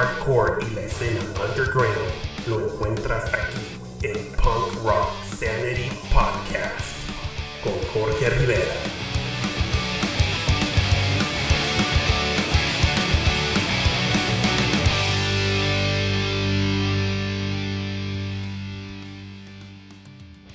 hardcore 0.00 0.64
y 0.64 0.74
la 0.74 0.80
escena 0.82 1.20
underground 1.46 1.94
lo 2.46 2.64
encuentras 2.64 3.24
aquí 3.34 4.06
en 4.06 4.32
Punk 4.32 4.82
Rock 4.82 5.10
Sanity 5.38 5.90
Podcast 6.10 6.96
con 7.62 7.74
Jorge 7.92 8.30
Rivera. 8.30 8.64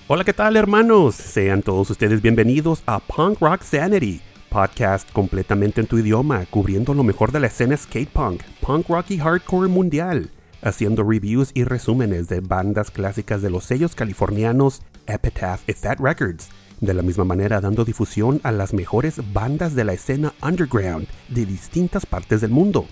Hola, 0.07 0.23
¿qué 0.23 0.33
tal 0.33 0.55
hermanos? 0.55 1.13
Sean 1.13 1.61
todos 1.61 1.91
ustedes 1.91 2.23
bienvenidos 2.23 2.81
a 2.87 2.99
Punk 2.99 3.39
Rock 3.41 3.61
Sanity, 3.61 4.21
podcast 4.55 5.11
completamente 5.11 5.81
en 5.81 5.87
tu 5.87 5.97
idioma, 5.97 6.45
cubriendo 6.49 6.93
lo 6.93 7.03
mejor 7.03 7.33
de 7.33 7.41
la 7.41 7.47
escena 7.47 7.75
skate 7.75 8.07
punk, 8.07 8.41
punk 8.61 8.87
rock 8.87 9.11
y 9.11 9.17
hardcore 9.17 9.67
mundial, 9.67 10.29
haciendo 10.61 11.03
reviews 11.03 11.51
y 11.53 11.65
resúmenes 11.65 12.29
de 12.29 12.39
bandas 12.39 12.89
clásicas 12.89 13.41
de 13.41 13.49
los 13.49 13.65
sellos 13.65 13.95
californianos 13.95 14.81
Epitaph 15.07 15.67
y 15.67 15.73
Fat 15.73 15.99
Records, 15.99 16.47
de 16.79 16.93
la 16.93 17.01
misma 17.01 17.25
manera 17.25 17.59
dando 17.59 17.83
difusión 17.83 18.39
a 18.43 18.53
las 18.53 18.73
mejores 18.73 19.19
bandas 19.33 19.75
de 19.75 19.83
la 19.83 19.91
escena 19.91 20.33
underground 20.41 21.05
de 21.27 21.45
distintas 21.45 22.05
partes 22.05 22.39
del 22.39 22.51
mundo. 22.51 22.85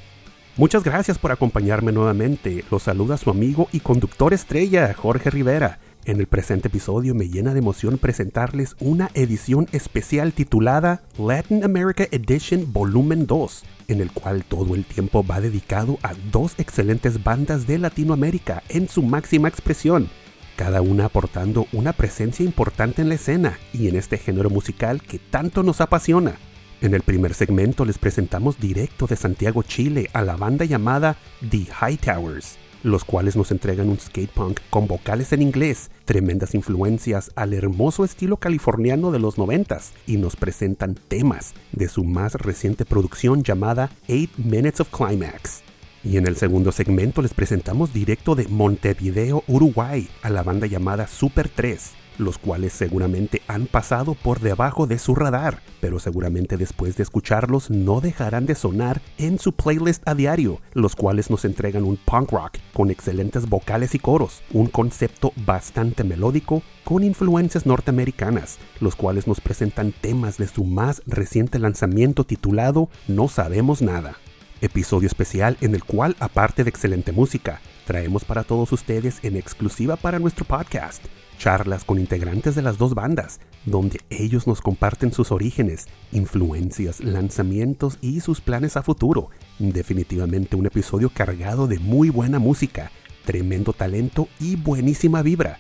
Muchas 0.58 0.84
gracias 0.84 1.17
por 1.17 1.31
acompañarme 1.31 1.94
nuevamente. 1.94 2.66
Los 2.72 2.84
saluda 2.84 3.16
su 3.16 3.30
amigo 3.30 3.70
y 3.72 3.80
conductor 3.80 4.34
estrella, 4.34 4.94
Jorge 4.94 5.30
Rivera. 5.30 5.80
En 6.05 6.19
el 6.19 6.28
presente 6.28 6.67
episodio 6.67 7.16
me 7.16 7.30
llena 7.30 7.53
de 7.53 7.59
emoción 7.59 7.97
presentarles 7.97 8.75
una 8.81 9.09
edición 9.14 9.69
especial 9.72 10.33
titulada 10.33 11.02
Latin 11.17 11.64
America 11.64 12.05
Edition 12.11 12.73
Volumen 12.73 13.25
2, 13.25 13.64
en 13.88 14.02
el 14.02 14.11
cual 14.11 14.44
todo 14.44 14.75
el 14.75 14.83
tiempo 14.83 15.25
va 15.25 15.39
dedicado 15.39 16.00
a 16.03 16.11
dos 16.30 16.55
excelentes 16.58 17.23
bandas 17.23 17.67
de 17.67 17.78
Latinoamérica 17.78 18.63
en 18.67 18.89
su 18.89 19.02
máxima 19.02 19.47
expresión, 19.47 20.09
cada 20.58 20.81
una 20.81 21.05
aportando 21.05 21.67
una 21.72 21.94
presencia 21.94 22.44
importante 22.44 23.02
en 23.02 23.08
la 23.08 23.16
escena 23.16 23.58
y 23.72 23.88
en 23.88 23.95
este 23.95 24.17
género 24.17 24.50
musical 24.50 25.02
que 25.02 25.19
tanto 25.19 25.63
nos 25.63 25.80
apasiona. 25.80 26.35
En 26.81 26.94
el 26.94 27.02
primer 27.02 27.33
segmento 27.33 27.85
les 27.85 27.97
presentamos 27.97 28.59
directo 28.59 29.08
de 29.08 29.16
Santiago, 29.16 29.63
Chile, 29.63 30.09
a 30.11 30.22
la 30.22 30.35
banda 30.35 30.66
llamada 30.66 31.16
The 31.50 31.66
Hightowers 31.80 32.58
los 32.84 33.06
cuales 33.06 33.36
nos 33.36 33.52
entregan 33.52 33.89
un 33.89 34.00
skate 34.00 34.30
punk 34.30 34.59
con 34.70 34.88
vocales 34.88 35.34
en 35.34 35.42
inglés, 35.42 35.89
tremendas 36.06 36.53
influencias 36.53 37.31
al 37.36 37.53
hermoso 37.53 38.03
estilo 38.03 38.38
californiano 38.38 39.12
de 39.12 39.20
los 39.20 39.38
noventas 39.38 39.94
y 40.06 40.17
nos 40.17 40.36
presentan 40.36 40.95
temas 41.08 41.53
de 41.72 41.88
su 41.88 42.03
más 42.03 42.36
reciente 42.36 42.86
producción 42.86 43.44
llamada 43.44 43.90
8 44.09 44.30
Minutes 44.38 44.81
of 44.81 44.90
Climax. 44.90 45.64
Y 46.03 46.17
en 46.17 46.28
el 46.28 46.36
segundo 46.36 46.73
segmento 46.73 47.22
les 47.22 47.34
presentamos 47.34 47.94
directo 47.94 48.36
de 48.36 48.48
Montevideo, 48.50 49.44
Uruguay, 49.47 50.09
a 50.22 50.30
la 50.30 50.44
banda 50.44 50.68
llamada 50.68 51.08
Super 51.08 51.47
3, 51.47 51.94
los 52.17 52.38
cuales 52.38 52.73
seguramente 52.73 53.42
han 53.47 53.66
pasado 53.66 54.14
por 54.14 54.39
debajo 54.39 54.88
de 54.88 55.00
su 55.00 55.16
radar, 55.16 55.61
pero 55.81 56.00
seguramente 56.00 56.58
después 56.58 56.95
de 56.95 57.03
escucharlos 57.03 57.69
no 57.69 58.02
dejarán 58.02 58.45
de 58.45 58.56
sonar 58.56 59.02
en 59.17 59.39
su 59.39 59.53
playlist 59.53 60.08
a 60.08 60.16
diario, 60.16 60.61
los 60.73 60.95
cuales 60.95 61.30
nos 61.30 61.45
entregan 61.45 61.84
un 61.84 61.97
punk 61.97 62.31
rock 62.31 62.58
con 62.73 62.91
excelentes 62.91 63.47
vocales 63.47 63.95
y 63.95 64.00
coros, 64.00 64.44
un 64.52 64.67
concepto 64.67 65.34
bastante 65.45 66.03
melódico 66.03 66.61
con 66.84 67.03
influencias 67.03 67.66
norteamericanas, 67.66 68.59
los 68.80 68.95
cuales 68.95 69.28
nos 69.28 69.41
presentan 69.41 69.91
temas 69.91 70.38
de 70.38 70.47
su 70.47 70.63
más 70.63 71.01
reciente 71.06 71.59
lanzamiento 71.59 72.24
titulado 72.24 72.90
No 73.07 73.28
Sabemos 73.28 73.81
Nada. 73.81 74.16
Episodio 74.62 75.07
especial 75.07 75.57
en 75.59 75.75
el 75.75 75.84
cual, 75.84 76.16
aparte 76.19 76.63
de 76.63 76.69
excelente 76.69 77.12
música, 77.12 77.59
traemos 77.85 78.24
para 78.24 78.44
todos 78.44 78.72
ustedes 78.72 79.19
en 79.24 79.35
exclusiva 79.35 79.97
para 79.97 80.19
nuestro 80.19 80.45
podcast 80.45 81.03
charlas 81.44 81.84
con 81.84 82.00
integrantes 82.00 82.56
de 82.56 82.62
las 82.62 82.78
dos 82.78 82.96
bandas, 82.96 83.42
donde 83.66 84.00
ellos 84.09 84.48
nos 84.48 84.62
comparten 84.62 85.12
sus 85.12 85.30
orígenes, 85.30 85.88
influencias, 86.14 87.02
lanzamientos 87.02 87.98
y 88.00 88.22
sus 88.22 88.40
planes 88.40 88.78
a 88.78 88.81
futuro. 88.81 89.28
Definitivamente 89.59 90.56
un 90.56 90.68
episodio 90.68 91.09
cargado 91.14 91.68
de 91.68 91.80
muy 91.80 92.09
buena 92.09 92.40
música, 92.40 92.92
tremendo 93.26 93.74
talento 93.74 94.30
y 94.40 94.56
buenísima 94.56 95.22
vibra. 95.22 95.58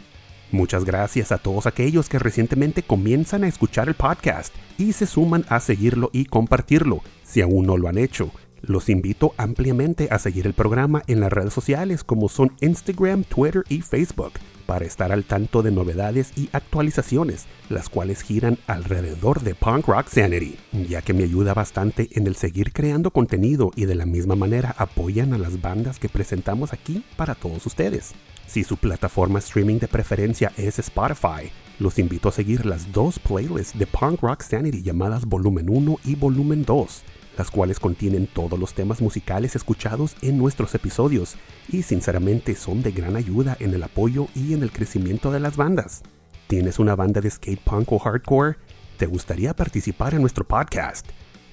Muchas 0.53 0.85
gracias 0.85 1.33
a 1.33 1.37
todos 1.37 1.67
aquellos 1.67 2.07
que 2.07 2.17
recientemente 2.17 2.83
comienzan 2.83 3.43
a 3.43 3.49
escuchar 3.49 3.89
el 3.89 3.95
podcast 3.95 4.55
y 4.77 4.93
se 4.93 5.05
suman 5.05 5.43
a 5.49 5.59
seguirlo 5.59 6.11
y 6.13 6.23
compartirlo, 6.23 7.01
si 7.25 7.41
aún 7.41 7.65
no 7.65 7.75
lo 7.75 7.89
han 7.89 7.97
hecho. 7.97 8.31
Los 8.61 8.87
invito 8.87 9.33
ampliamente 9.35 10.07
a 10.11 10.17
seguir 10.17 10.47
el 10.47 10.53
programa 10.53 11.03
en 11.07 11.19
las 11.19 11.33
redes 11.33 11.51
sociales 11.51 12.05
como 12.05 12.29
son 12.29 12.53
Instagram, 12.61 13.25
Twitter 13.25 13.65
y 13.67 13.81
Facebook 13.81 14.31
para 14.65 14.85
estar 14.85 15.11
al 15.11 15.23
tanto 15.23 15.61
de 15.61 15.71
novedades 15.71 16.31
y 16.35 16.49
actualizaciones, 16.51 17.45
las 17.69 17.89
cuales 17.89 18.21
giran 18.21 18.57
alrededor 18.67 19.41
de 19.41 19.55
Punk 19.55 19.87
Rock 19.87 20.07
Sanity, 20.07 20.57
ya 20.87 21.01
que 21.01 21.13
me 21.13 21.23
ayuda 21.23 21.53
bastante 21.53 22.09
en 22.11 22.27
el 22.27 22.35
seguir 22.35 22.73
creando 22.73 23.11
contenido 23.11 23.71
y 23.75 23.85
de 23.85 23.95
la 23.95 24.05
misma 24.05 24.35
manera 24.35 24.75
apoyan 24.77 25.33
a 25.33 25.37
las 25.37 25.61
bandas 25.61 25.99
que 25.99 26.09
presentamos 26.09 26.73
aquí 26.73 27.03
para 27.15 27.35
todos 27.35 27.65
ustedes. 27.65 28.13
Si 28.47 28.63
su 28.63 28.77
plataforma 28.77 29.39
streaming 29.39 29.79
de 29.79 29.87
preferencia 29.87 30.51
es 30.57 30.79
Spotify, 30.79 31.51
los 31.79 31.97
invito 31.97 32.29
a 32.29 32.31
seguir 32.31 32.65
las 32.65 32.91
dos 32.91 33.19
playlists 33.19 33.77
de 33.77 33.87
Punk 33.87 34.21
Rock 34.21 34.43
Sanity 34.43 34.83
llamadas 34.83 35.25
Volumen 35.25 35.69
1 35.69 35.99
y 36.03 36.15
Volumen 36.15 36.63
2 36.63 37.03
las 37.37 37.51
cuales 37.51 37.79
contienen 37.79 38.27
todos 38.27 38.59
los 38.59 38.73
temas 38.73 39.01
musicales 39.01 39.55
escuchados 39.55 40.17
en 40.21 40.37
nuestros 40.37 40.75
episodios 40.75 41.35
y 41.69 41.83
sinceramente 41.83 42.55
son 42.55 42.83
de 42.83 42.91
gran 42.91 43.15
ayuda 43.15 43.55
en 43.59 43.73
el 43.73 43.83
apoyo 43.83 44.27
y 44.35 44.53
en 44.53 44.63
el 44.63 44.71
crecimiento 44.71 45.31
de 45.31 45.39
las 45.39 45.55
bandas. 45.57 46.03
¿Tienes 46.47 46.79
una 46.79 46.95
banda 46.95 47.21
de 47.21 47.29
skate 47.29 47.61
punk 47.61 47.91
o 47.91 47.99
hardcore? 47.99 48.57
¿Te 48.97 49.05
gustaría 49.05 49.55
participar 49.55 50.13
en 50.13 50.21
nuestro 50.21 50.45
podcast? 50.45 51.07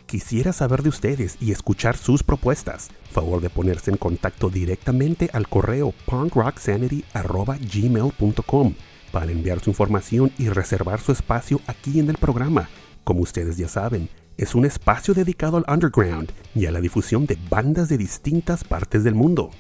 Quisiera 0.07 0.53
saber 0.53 0.83
de 0.83 0.89
ustedes 0.89 1.37
y 1.41 1.53
escuchar 1.53 1.97
sus 1.97 2.25
propuestas. 2.25 2.89
Favor 3.13 3.41
de 3.41 3.49
ponerse 3.49 3.93
en 3.93 3.97
contacto 3.97 4.51
directamente 4.51 5.31
al 5.33 5.49
correo 5.49 5.95
punkrocksanity.gmail.com 6.07 8.75
para 9.13 9.31
enviar 9.31 9.61
su 9.61 9.71
información 9.71 10.33
y 10.37 10.49
reservar 10.49 11.01
su 11.01 11.13
espacio 11.13 11.61
aquí 11.67 12.01
en 12.01 12.11
el 12.11 12.17
programa. 12.17 12.69
Como 13.05 13.21
ustedes 13.21 13.57
ya 13.57 13.69
saben, 13.69 14.09
es 14.41 14.55
un 14.55 14.65
espacio 14.65 15.13
dedicado 15.13 15.59
al 15.59 15.67
underground 15.69 16.33
y 16.55 16.65
a 16.65 16.71
la 16.71 16.81
difusión 16.81 17.27
de 17.27 17.37
bandas 17.51 17.91
de 17.91 17.99
distintas 17.99 18.65
partes 18.65 19.05
del 19.05 19.15
mundo. 19.15 19.51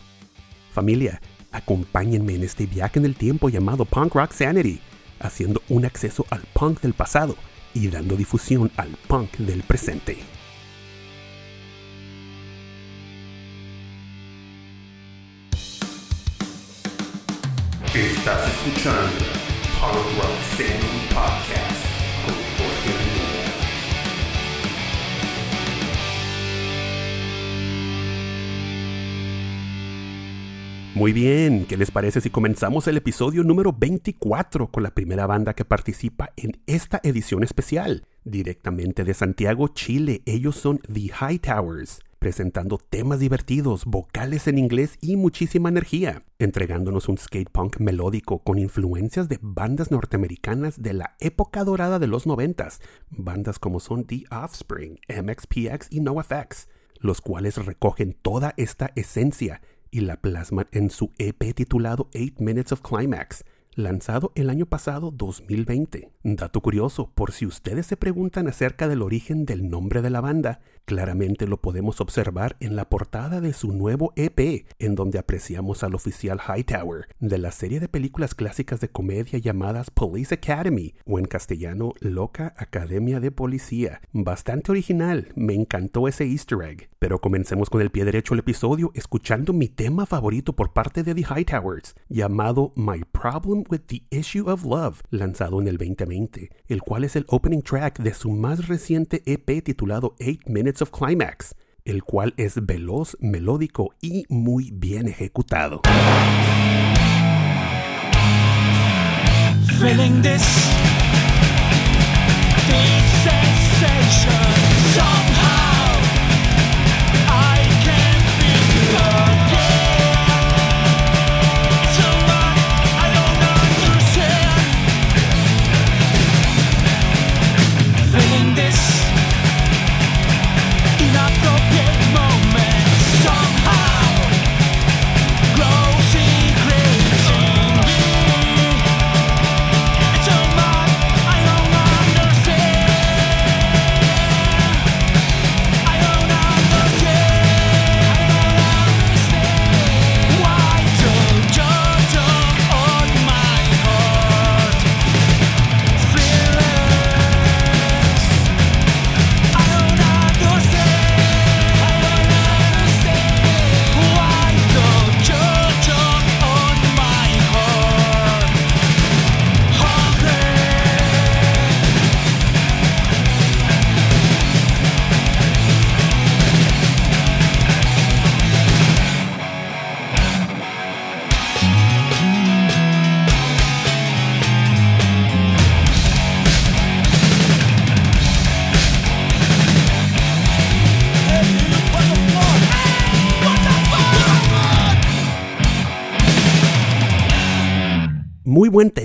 Familia, 0.72 1.20
acompáñenme 1.52 2.34
en 2.34 2.44
este 2.44 2.64
viaje 2.64 2.98
en 2.98 3.04
el 3.04 3.14
tiempo 3.14 3.50
llamado 3.50 3.84
Punk 3.84 4.14
Rock 4.14 4.32
Sanity, 4.32 4.80
haciendo 5.18 5.60
un 5.68 5.84
acceso 5.84 6.24
al 6.30 6.40
punk 6.54 6.80
del 6.80 6.94
pasado 6.94 7.36
y 7.74 7.88
dando 7.88 8.16
difusión 8.16 8.72
al 8.78 8.96
punk 9.06 9.36
del 9.36 9.62
presente. 9.64 10.16
Estás 17.92 18.48
escuchando 18.48 19.26
Punk 19.78 20.22
Rock 20.22 20.56
Sanity 20.56 20.89
Muy 31.00 31.14
bien, 31.14 31.64
¿qué 31.64 31.78
les 31.78 31.90
parece 31.90 32.20
si 32.20 32.28
comenzamos 32.28 32.86
el 32.86 32.98
episodio 32.98 33.42
número 33.42 33.72
24 33.72 34.70
con 34.70 34.82
la 34.82 34.90
primera 34.90 35.26
banda 35.26 35.54
que 35.54 35.64
participa 35.64 36.34
en 36.36 36.60
esta 36.66 37.00
edición 37.02 37.42
especial? 37.42 38.04
Directamente 38.24 39.02
de 39.04 39.14
Santiago, 39.14 39.68
Chile, 39.68 40.20
ellos 40.26 40.56
son 40.56 40.78
The 40.92 41.08
Hightowers, 41.08 42.00
presentando 42.18 42.76
temas 42.76 43.18
divertidos, 43.18 43.86
vocales 43.86 44.46
en 44.46 44.58
inglés 44.58 44.98
y 45.00 45.16
muchísima 45.16 45.70
energía, 45.70 46.22
entregándonos 46.38 47.08
un 47.08 47.16
skate 47.16 47.48
punk 47.48 47.78
melódico 47.78 48.40
con 48.40 48.58
influencias 48.58 49.26
de 49.30 49.38
bandas 49.40 49.90
norteamericanas 49.90 50.82
de 50.82 50.92
la 50.92 51.16
época 51.18 51.64
dorada 51.64 51.98
de 51.98 52.08
los 52.08 52.26
noventas, 52.26 52.82
bandas 53.08 53.58
como 53.58 53.80
son 53.80 54.04
The 54.04 54.24
Offspring, 54.30 54.98
MXPX 55.08 55.86
y 55.88 56.00
NoFX, 56.00 56.68
los 56.98 57.22
cuales 57.22 57.56
recogen 57.64 58.12
toda 58.20 58.52
esta 58.58 58.92
esencia 58.96 59.62
y 59.90 60.00
la 60.00 60.16
plasman 60.16 60.66
en 60.72 60.90
su 60.90 61.12
EP 61.18 61.54
titulado 61.54 62.08
8 62.14 62.34
Minutes 62.38 62.72
of 62.72 62.80
Climax, 62.82 63.44
lanzado 63.74 64.32
el 64.34 64.50
año 64.50 64.66
pasado 64.66 65.10
2020. 65.10 66.10
Dato 66.22 66.60
curioso, 66.60 67.10
por 67.14 67.32
si 67.32 67.46
ustedes 67.46 67.86
se 67.86 67.96
preguntan 67.96 68.48
acerca 68.48 68.88
del 68.88 69.02
origen 69.02 69.44
del 69.44 69.68
nombre 69.68 70.02
de 70.02 70.10
la 70.10 70.20
banda, 70.20 70.60
Claramente 70.90 71.46
lo 71.46 71.58
podemos 71.58 72.00
observar 72.00 72.56
en 72.58 72.74
la 72.74 72.88
portada 72.88 73.40
de 73.40 73.52
su 73.52 73.72
nuevo 73.72 74.12
EP, 74.16 74.66
en 74.80 74.96
donde 74.96 75.20
apreciamos 75.20 75.84
al 75.84 75.94
oficial 75.94 76.40
Hightower, 76.40 77.06
de 77.20 77.38
la 77.38 77.52
serie 77.52 77.78
de 77.78 77.86
películas 77.86 78.34
clásicas 78.34 78.80
de 78.80 78.88
comedia 78.88 79.38
llamadas 79.38 79.92
Police 79.92 80.34
Academy, 80.34 80.96
o 81.04 81.20
en 81.20 81.26
castellano 81.26 81.92
Loca 82.00 82.54
Academia 82.56 83.20
de 83.20 83.30
Policía. 83.30 84.00
Bastante 84.12 84.72
original, 84.72 85.28
me 85.36 85.54
encantó 85.54 86.08
ese 86.08 86.24
easter 86.24 86.58
egg. 86.60 86.90
Pero 86.98 87.20
comencemos 87.20 87.70
con 87.70 87.80
el 87.80 87.90
pie 87.90 88.04
derecho 88.04 88.34
el 88.34 88.40
episodio 88.40 88.90
escuchando 88.94 89.52
mi 89.52 89.68
tema 89.68 90.06
favorito 90.06 90.54
por 90.54 90.72
parte 90.72 91.02
de 91.02 91.14
The 91.14 91.24
Hightowers, 91.24 91.94
llamado 92.08 92.72
My 92.74 93.04
Problem 93.12 93.62
with 93.70 93.82
the 93.86 94.02
Issue 94.10 94.50
of 94.50 94.64
Love, 94.64 95.00
lanzado 95.08 95.62
en 95.62 95.68
el 95.68 95.78
2020, 95.78 96.50
el 96.68 96.82
cual 96.82 97.04
es 97.04 97.14
el 97.14 97.24
opening 97.28 97.62
track 97.62 98.00
de 98.00 98.12
su 98.12 98.30
más 98.32 98.66
reciente 98.66 99.22
EP 99.24 99.62
titulado 99.64 100.16
8 100.20 100.40
Minutes 100.46 100.79
of 100.82 100.90
Climax, 100.90 101.54
el 101.84 102.02
cual 102.02 102.34
es 102.36 102.64
veloz, 102.66 103.16
melódico 103.20 103.94
y 104.00 104.24
muy 104.28 104.70
bien 104.72 105.08
ejecutado. 105.08 105.82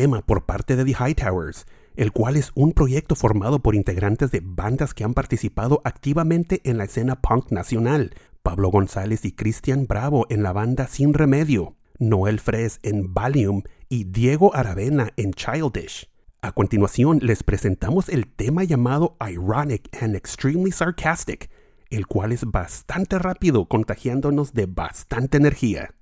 Por 0.08 0.46
parte 0.46 0.76
de 0.76 0.86
The 0.86 0.94
Hightowers, 0.94 1.66
el 1.96 2.12
cual 2.12 2.36
es 2.36 2.52
un 2.54 2.74
proyecto 2.74 3.16
formado 3.16 3.60
por 3.60 3.74
integrantes 3.74 4.30
de 4.32 4.42
bandas 4.44 4.94
que 4.94 5.04
han 5.04 5.14
participado 5.14 5.82
activamente 5.84 6.62
en 6.64 6.78
la 6.78 6.84
escena 6.84 7.22
punk 7.22 7.52
nacional. 7.52 8.14
Pablo 8.44 8.70
González 8.70 9.26
y 9.26 9.32
Cristian 9.32 9.88
Bravo 9.88 10.28
en 10.30 10.44
la 10.44 10.54
banda 10.54 10.88
Sin 10.88 11.16
Remedio, 11.16 11.76
Noel 11.98 12.40
Fres 12.40 12.80
en 12.84 13.14
Valium 13.16 13.64
y 13.90 14.04
Diego 14.04 14.56
Aravena 14.56 15.12
en 15.18 15.34
Childish. 15.34 16.12
A 16.42 16.52
continuación 16.52 17.20
les 17.24 17.42
presentamos 17.42 18.08
el 18.08 18.28
tema 18.28 18.64
llamado 18.64 19.18
Ironic 19.28 19.90
and 20.00 20.16
Extremely 20.16 20.72
Sarcastic, 20.72 21.50
el 21.90 22.06
cual 22.06 22.32
es 22.32 22.46
bastante 22.46 23.18
rápido 23.18 23.66
contagiándonos 23.66 24.54
de 24.54 24.68
bastante 24.68 25.38
energía. 25.38 25.96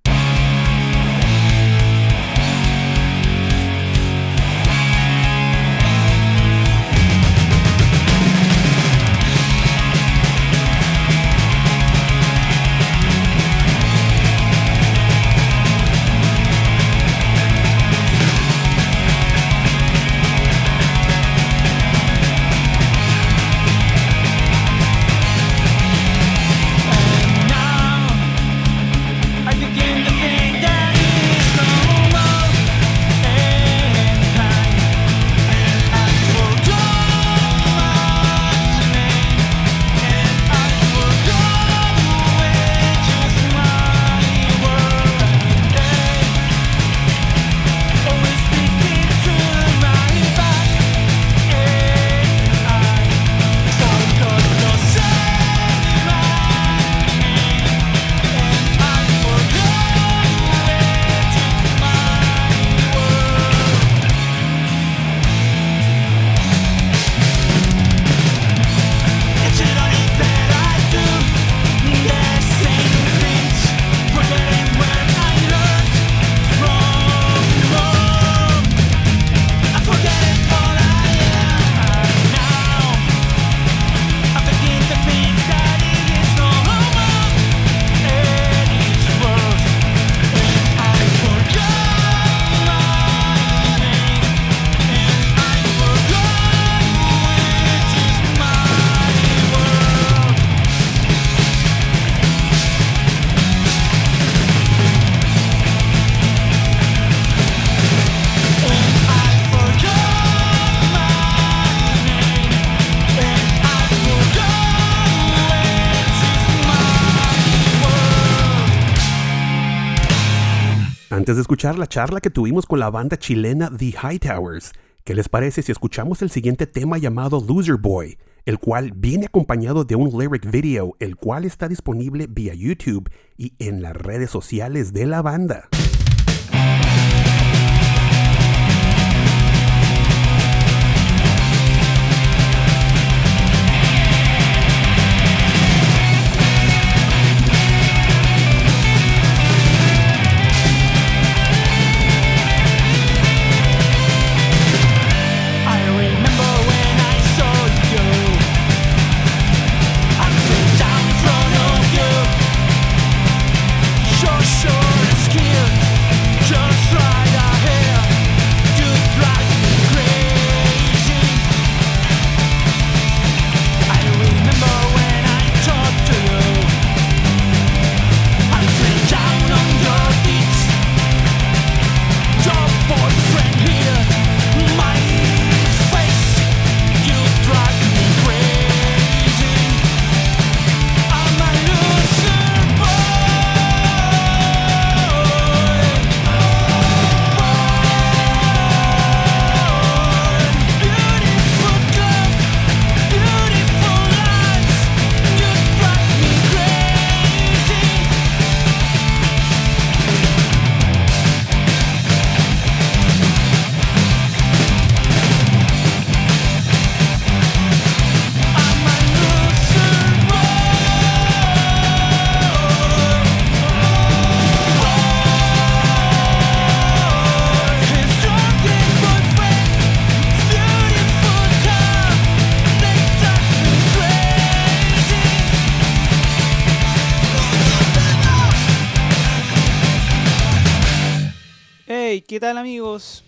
Escuchar 121.64 121.80
la 121.80 121.88
charla 121.88 122.20
que 122.20 122.30
tuvimos 122.30 122.66
con 122.66 122.82
la 122.82 122.90
banda 122.90 123.16
chilena 123.16 123.72
The 123.74 123.94
Hightowers, 123.94 124.74
¿qué 125.06 125.16
les 125.16 125.30
parece 125.30 125.62
si 125.62 125.72
escuchamos 125.72 126.22
el 126.22 126.30
siguiente 126.30 126.68
tema 126.68 126.98
llamado 126.98 127.40
Loser 127.40 127.78
Boy, 127.78 128.18
el 128.44 128.60
cual 128.60 128.92
viene 128.94 129.28
acompañado 129.28 129.86
de 129.86 129.96
un 129.96 130.10
lyric 130.10 130.52
video, 130.52 130.98
el 131.00 131.16
cual 131.16 131.46
está 131.46 131.70
disponible 131.70 132.28
vía 132.28 132.54
YouTube 132.54 133.10
y 133.38 133.54
en 133.60 133.82
las 133.82 133.96
redes 133.96 134.30
sociales 134.30 134.92
de 134.92 135.06
la 135.06 135.22
banda? 135.22 135.70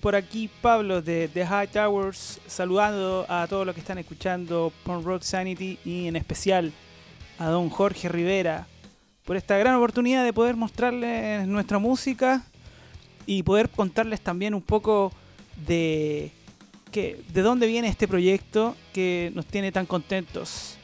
Por 0.05 0.15
aquí 0.15 0.51
Pablo 0.62 1.01
de 1.01 1.27
The 1.29 1.47
High 1.47 1.69
Towers, 1.69 2.39
saludando 2.45 3.25
a 3.27 3.47
todos 3.47 3.65
los 3.65 3.74
que 3.74 3.81
están 3.81 3.97
escuchando 3.97 4.71
Punk 4.83 5.03
Rock 5.03 5.24
Sanity 5.24 5.79
y 5.83 6.05
en 6.05 6.15
especial 6.15 6.71
a 7.39 7.47
don 7.47 7.71
Jorge 7.71 8.07
Rivera 8.07 8.67
por 9.24 9.35
esta 9.35 9.57
gran 9.57 9.74
oportunidad 9.74 10.24
de 10.24 10.31
poder 10.31 10.57
mostrarles 10.57 11.47
nuestra 11.47 11.79
música 11.79 12.43
y 13.25 13.41
poder 13.41 13.67
contarles 13.67 14.21
también 14.21 14.53
un 14.53 14.62
poco 14.62 15.12
de 15.65 16.29
que, 16.91 17.24
de 17.33 17.41
dónde 17.41 17.65
viene 17.65 17.88
este 17.88 18.07
proyecto 18.07 18.75
que 18.93 19.31
nos 19.33 19.47
tiene 19.47 19.71
tan 19.71 19.88
contentos. 19.88 20.77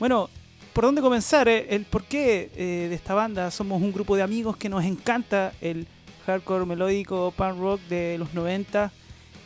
Bueno, 0.00 0.28
¿por 0.72 0.82
dónde 0.82 1.00
comenzar? 1.00 1.46
eh? 1.46 1.68
El 1.70 1.84
porqué 1.84 2.50
eh, 2.56 2.88
de 2.88 2.94
esta 2.96 3.14
banda. 3.14 3.52
Somos 3.52 3.80
un 3.80 3.92
grupo 3.92 4.16
de 4.16 4.22
amigos 4.22 4.56
que 4.56 4.68
nos 4.68 4.84
encanta 4.84 5.52
el 5.60 5.86
hardcore 6.26 6.66
melódico 6.66 7.32
punk 7.36 7.58
rock 7.58 7.80
de 7.88 8.16
los 8.18 8.34
90. 8.34 8.90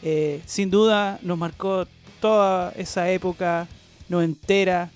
Eh, 0.02 0.42
sin 0.46 0.70
duda 0.70 1.18
nos 1.22 1.36
marcó 1.38 1.86
toda 2.20 2.72
esa 2.76 3.10
época 3.10 3.66
noventera 4.08 4.90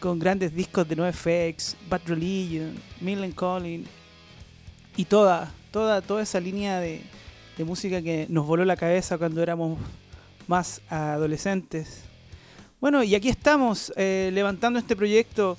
con 0.00 0.18
grandes 0.18 0.54
discos 0.54 0.88
de 0.88 0.96
NoFX, 0.96 1.76
Bad 1.88 2.02
Religion, 2.06 2.74
Millen 3.00 3.32
Collin 3.32 3.86
y 4.96 5.04
toda, 5.04 5.52
toda, 5.70 6.00
toda 6.00 6.22
esa 6.22 6.40
línea 6.40 6.80
de, 6.80 7.02
de 7.56 7.64
música 7.64 8.00
que 8.02 8.26
nos 8.28 8.46
voló 8.46 8.64
la 8.64 8.76
cabeza 8.76 9.18
cuando 9.18 9.42
éramos 9.42 9.78
más 10.46 10.82
adolescentes. 10.88 12.04
Bueno, 12.80 13.02
y 13.02 13.14
aquí 13.14 13.28
estamos 13.28 13.92
eh, 13.96 14.30
levantando 14.32 14.78
este 14.78 14.96
proyecto. 14.96 15.58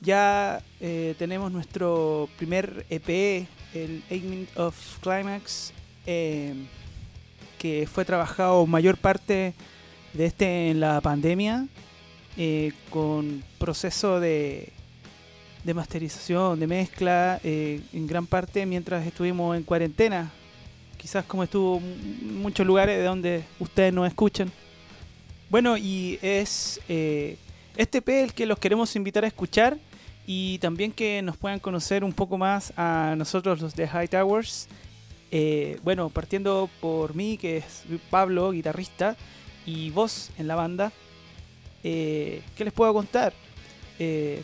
Ya 0.00 0.62
eh, 0.80 1.14
tenemos 1.18 1.52
nuestro 1.52 2.28
primer 2.38 2.86
EP, 2.88 3.46
el 3.74 4.02
8 4.10 4.20
Minutes 4.22 4.56
of 4.56 4.98
Climax, 5.00 5.72
eh, 6.06 6.54
que 7.58 7.88
fue 7.90 8.04
trabajado 8.04 8.66
mayor 8.66 8.96
parte 8.96 9.54
de 10.12 10.26
este 10.26 10.70
en 10.70 10.80
la 10.80 11.00
pandemia, 11.00 11.66
eh, 12.36 12.72
con 12.90 13.42
proceso 13.58 14.20
de, 14.20 14.72
de 15.64 15.74
masterización, 15.74 16.58
de 16.58 16.66
mezcla, 16.66 17.40
eh, 17.44 17.80
en 17.92 18.06
gran 18.06 18.26
parte 18.26 18.66
mientras 18.66 19.06
estuvimos 19.06 19.56
en 19.56 19.62
cuarentena. 19.62 20.30
Quizás 20.96 21.24
como 21.24 21.42
estuvo 21.42 21.78
en 21.78 22.40
muchos 22.40 22.66
lugares 22.66 22.98
de 22.98 23.04
donde 23.04 23.44
ustedes 23.58 23.92
nos 23.92 24.06
escuchan. 24.06 24.50
Bueno, 25.50 25.76
y 25.76 26.18
es 26.22 26.80
eh, 26.88 27.36
este 27.76 27.98
EP 27.98 28.08
el 28.08 28.34
que 28.34 28.46
los 28.46 28.58
queremos 28.58 28.94
invitar 28.96 29.24
a 29.24 29.26
escuchar 29.26 29.76
y 30.34 30.56
también 30.60 30.92
que 30.92 31.20
nos 31.20 31.36
puedan 31.36 31.58
conocer 31.58 32.02
un 32.04 32.14
poco 32.14 32.38
más 32.38 32.72
a 32.78 33.14
nosotros 33.18 33.60
los 33.60 33.76
de 33.76 33.86
High 33.86 34.08
Towers. 34.08 34.66
Eh, 35.30 35.78
bueno, 35.84 36.08
partiendo 36.08 36.70
por 36.80 37.14
mí, 37.14 37.36
que 37.36 37.58
es 37.58 37.84
Pablo, 38.08 38.50
guitarrista, 38.50 39.14
y 39.66 39.90
voz 39.90 40.30
en 40.38 40.48
la 40.48 40.54
banda. 40.54 40.90
Eh, 41.84 42.40
¿Qué 42.56 42.64
les 42.64 42.72
puedo 42.72 42.94
contar? 42.94 43.34
Eh, 43.98 44.42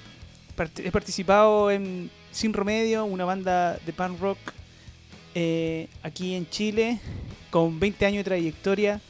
he 0.77 0.91
participado 0.91 1.71
en 1.71 2.11
Sin 2.33 2.53
Remedio, 2.53 3.07
una 3.07 3.25
banda 3.25 3.79
de 3.87 3.93
punk 3.95 4.21
rock 4.21 4.39
eh, 5.35 5.89
aquí 6.03 6.35
en 6.35 6.51
Chile, 6.51 7.01
con 7.51 7.81
20 7.81 8.05
años 8.05 8.19
de 8.19 8.25
trayectoria. 8.25 9.01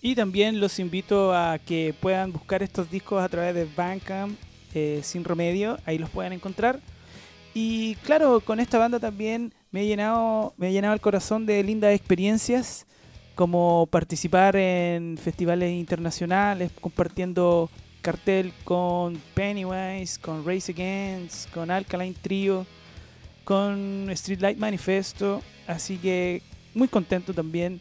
Y 0.00 0.14
también 0.14 0.60
los 0.60 0.78
invito 0.78 1.34
a 1.34 1.58
que 1.58 1.92
puedan 2.00 2.30
buscar 2.30 2.62
estos 2.62 2.88
discos 2.88 3.20
a 3.20 3.28
través 3.28 3.52
de 3.52 3.66
Bandcamp 3.76 4.38
eh, 4.74 5.00
Sin 5.02 5.24
Remedio, 5.24 5.78
ahí 5.86 5.98
los 5.98 6.10
pueden 6.10 6.32
encontrar. 6.32 6.80
Y 7.54 7.96
claro, 7.96 8.40
con 8.40 8.60
esta 8.60 8.78
banda 8.78 9.00
también 9.00 9.52
me 9.72 9.82
he 9.82 9.86
llenado, 9.86 10.54
me 10.56 10.68
he 10.68 10.72
llenado 10.72 10.94
el 10.94 11.00
corazón 11.00 11.46
de 11.46 11.62
lindas 11.62 11.94
experiencias, 11.94 12.86
como 13.34 13.88
participar 13.90 14.56
en 14.56 15.18
festivales 15.18 15.72
internacionales, 15.72 16.70
compartiendo 16.80 17.70
cartel 18.02 18.52
con 18.64 19.20
Pennywise, 19.34 20.18
con 20.20 20.44
Race 20.46 20.72
Against, 20.72 21.50
con 21.52 21.70
Alkaline 21.70 22.14
Trio, 22.14 22.66
con 23.44 24.08
Streetlight 24.14 24.58
Manifesto. 24.58 25.42
Así 25.66 25.96
que 25.98 26.42
muy 26.74 26.88
contento 26.88 27.34
también 27.34 27.80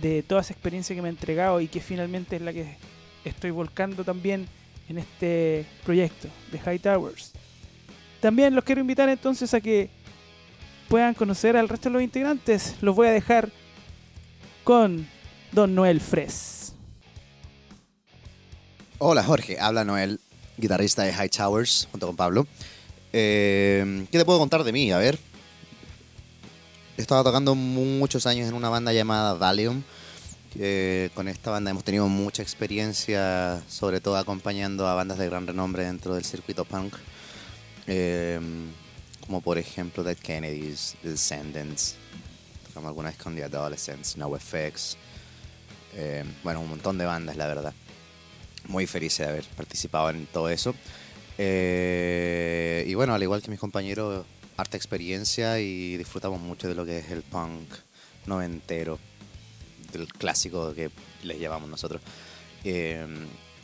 de 0.00 0.22
toda 0.22 0.42
esa 0.42 0.52
experiencia 0.52 0.94
que 0.94 1.02
me 1.02 1.08
ha 1.08 1.10
entregado 1.10 1.60
y 1.60 1.68
que 1.68 1.80
finalmente 1.80 2.36
es 2.36 2.42
la 2.42 2.52
que 2.52 2.76
estoy 3.24 3.50
volcando 3.50 4.04
también 4.04 4.46
en 4.88 4.98
este 4.98 5.66
proyecto 5.84 6.28
de 6.50 6.58
High 6.58 6.78
Towers. 6.78 7.32
También 8.20 8.54
los 8.54 8.64
quiero 8.64 8.80
invitar 8.80 9.08
entonces 9.08 9.52
a 9.54 9.60
que 9.60 9.90
puedan 10.88 11.14
conocer 11.14 11.56
al 11.56 11.68
resto 11.68 11.88
de 11.88 11.94
los 11.94 12.02
integrantes. 12.02 12.76
Los 12.80 12.96
voy 12.96 13.08
a 13.08 13.12
dejar 13.12 13.50
con 14.64 15.06
Don 15.52 15.74
Noel 15.74 16.00
Fres. 16.00 16.74
Hola 18.98 19.22
Jorge, 19.22 19.58
habla 19.60 19.84
Noel, 19.84 20.18
guitarrista 20.56 21.04
de 21.04 21.12
High 21.12 21.28
Towers, 21.28 21.86
junto 21.92 22.06
con 22.08 22.16
Pablo. 22.16 22.46
Eh, 23.12 24.06
¿Qué 24.10 24.18
te 24.18 24.24
puedo 24.24 24.38
contar 24.38 24.64
de 24.64 24.72
mí? 24.72 24.90
A 24.90 24.98
ver. 24.98 25.18
He 26.96 27.00
estado 27.00 27.22
tocando 27.22 27.54
muchos 27.54 28.26
años 28.26 28.48
en 28.48 28.54
una 28.54 28.68
banda 28.68 28.92
llamada 28.92 29.34
Valium. 29.34 29.84
Eh, 30.56 31.10
con 31.14 31.28
esta 31.28 31.50
banda 31.50 31.70
hemos 31.70 31.84
tenido 31.84 32.08
mucha 32.08 32.42
experiencia, 32.42 33.62
sobre 33.68 34.00
todo 34.00 34.16
acompañando 34.16 34.86
a 34.86 34.94
bandas 34.94 35.18
de 35.18 35.26
gran 35.26 35.46
renombre 35.46 35.84
dentro 35.84 36.14
del 36.14 36.24
circuito 36.24 36.64
punk. 36.64 36.94
Eh, 37.86 38.40
como 39.26 39.40
por 39.40 39.58
ejemplo 39.58 40.02
Dead 40.02 40.16
Kennedys, 40.16 40.96
The 41.02 41.10
Descendants. 41.10 41.96
Tocamos 42.68 42.88
alguna 42.88 43.10
vez 43.10 43.18
con 43.18 43.34
The 43.34 43.44
Adolescents, 43.44 44.16
NoFX. 44.16 44.96
Eh, 45.94 46.24
bueno, 46.42 46.60
un 46.60 46.70
montón 46.70 46.96
de 46.98 47.04
bandas, 47.04 47.36
la 47.36 47.46
verdad 47.46 47.74
muy 48.68 48.86
feliz 48.86 49.16
de 49.18 49.24
haber 49.24 49.44
participado 49.56 50.10
en 50.10 50.26
todo 50.26 50.48
eso. 50.48 50.74
Eh, 51.38 52.84
y 52.86 52.94
bueno, 52.94 53.14
al 53.14 53.22
igual 53.22 53.42
que 53.42 53.50
mis 53.50 53.60
compañeros, 53.60 54.24
harta 54.56 54.76
experiencia 54.76 55.58
y 55.58 55.96
disfrutamos 55.96 56.40
mucho 56.40 56.68
de 56.68 56.74
lo 56.74 56.84
que 56.84 56.98
es 56.98 57.10
el 57.10 57.22
punk 57.22 57.68
noventero, 58.26 58.98
del 59.92 60.12
clásico 60.12 60.74
que 60.74 60.90
les 61.22 61.38
llevamos 61.38 61.68
nosotros. 61.68 62.00
Eh, 62.64 63.06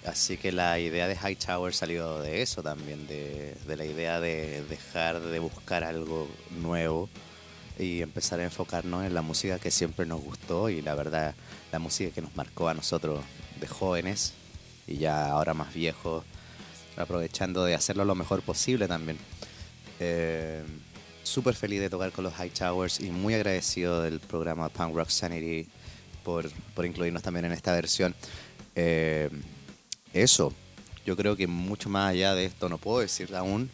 así 0.07 0.37
que 0.37 0.52
la 0.52 0.78
idea 0.78 1.09
de 1.09 1.16
High 1.16 1.37
Tower 1.37 1.75
salió 1.75 2.21
de 2.21 2.43
eso 2.43 2.62
también, 2.62 3.07
de, 3.07 3.57
de 3.66 3.76
la 3.76 3.85
idea 3.85 4.21
de 4.21 4.62
dejar 4.64 5.21
de 5.21 5.38
buscar 5.38 5.85
algo 5.85 6.28
nuevo 6.50 7.09
y 7.78 8.02
empezar 8.02 8.40
a 8.40 8.45
enfocarnos 8.45 9.04
en 9.04 9.14
la 9.14 9.23
música 9.23 9.59
que 9.59 9.71
siempre 9.71 10.07
nos 10.07 10.21
gustó 10.21 10.69
y 10.69 10.81
la 10.81 10.95
verdad 10.95 11.35
la 11.73 11.78
música 11.78 12.12
que 12.14 12.23
nos 12.23 12.37
marcó 12.37 12.69
a 12.69 12.75
nosotros 12.75 13.25
de 13.61 13.66
jóvenes 13.66 14.35
y 14.87 14.99
ya 14.99 15.31
ahora 15.31 15.54
más 15.54 15.75
viejos, 15.75 16.25
aprovechando 16.97 17.64
de 17.64 17.75
hacerlo 17.75 18.04
lo 18.04 18.14
mejor 18.14 18.43
posible 18.43 18.87
también. 18.87 19.19
Eh, 19.99 20.62
Súper 21.25 21.54
feliz 21.54 21.81
de 21.81 21.88
tocar 21.88 22.12
con 22.12 22.23
los 22.23 22.35
High 22.35 22.50
Towers 22.50 23.00
y 23.00 23.11
muy 23.11 23.33
agradecido 23.33 24.02
del 24.02 24.21
programa 24.21 24.69
Punk 24.69 24.95
Rock 24.95 25.09
Sanity 25.09 25.66
por, 26.25 26.50
por 26.75 26.87
incluirnos 26.87 27.23
también 27.23 27.45
en 27.45 27.52
esta 27.52 27.73
versión. 27.73 28.14
Eh, 28.75 29.31
eso, 30.12 30.52
yo 31.07 31.16
creo 31.16 31.37
que 31.37 31.47
mucho 31.47 31.88
más 31.88 32.11
allá 32.11 32.35
de 32.35 32.47
esto 32.47 32.69
no 32.69 32.78
puedo 32.78 33.00
decir 33.00 33.35
aún, 33.37 33.71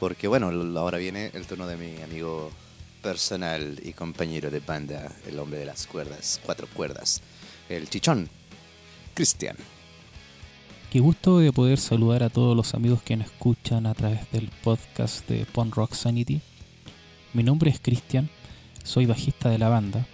porque 0.00 0.28
bueno, 0.28 0.50
ahora 0.78 0.98
viene 0.98 1.30
el 1.34 1.46
turno 1.46 1.66
de 1.66 1.76
mi 1.76 2.00
amigo 2.02 2.50
personal 3.02 3.80
y 3.82 3.92
compañero 3.92 4.50
de 4.50 4.60
banda, 4.60 5.12
el 5.26 5.38
hombre 5.38 5.58
de 5.58 5.66
las 5.66 5.86
cuerdas, 5.86 6.40
cuatro 6.44 6.66
cuerdas, 6.72 7.20
el 7.68 7.88
chichón, 7.88 8.28
Cristian. 9.14 9.56
Qué 10.90 11.00
gusto 11.00 11.38
de 11.38 11.52
poder 11.52 11.78
saludar 11.78 12.22
a 12.22 12.30
todos 12.30 12.56
los 12.56 12.74
amigos 12.74 13.02
que 13.02 13.16
nos 13.16 13.26
escuchan 13.26 13.86
a 13.86 13.94
través 13.94 14.30
del 14.30 14.48
podcast 14.62 15.28
de 15.28 15.44
Punk 15.44 15.74
Rock 15.74 15.94
Sanity. 15.94 16.40
Mi 17.34 17.42
nombre 17.42 17.70
es 17.70 17.78
Cristian, 17.78 18.30
soy 18.84 19.04
bajista 19.04 19.50
de 19.50 19.58
la 19.58 19.68
banda. 19.68 20.06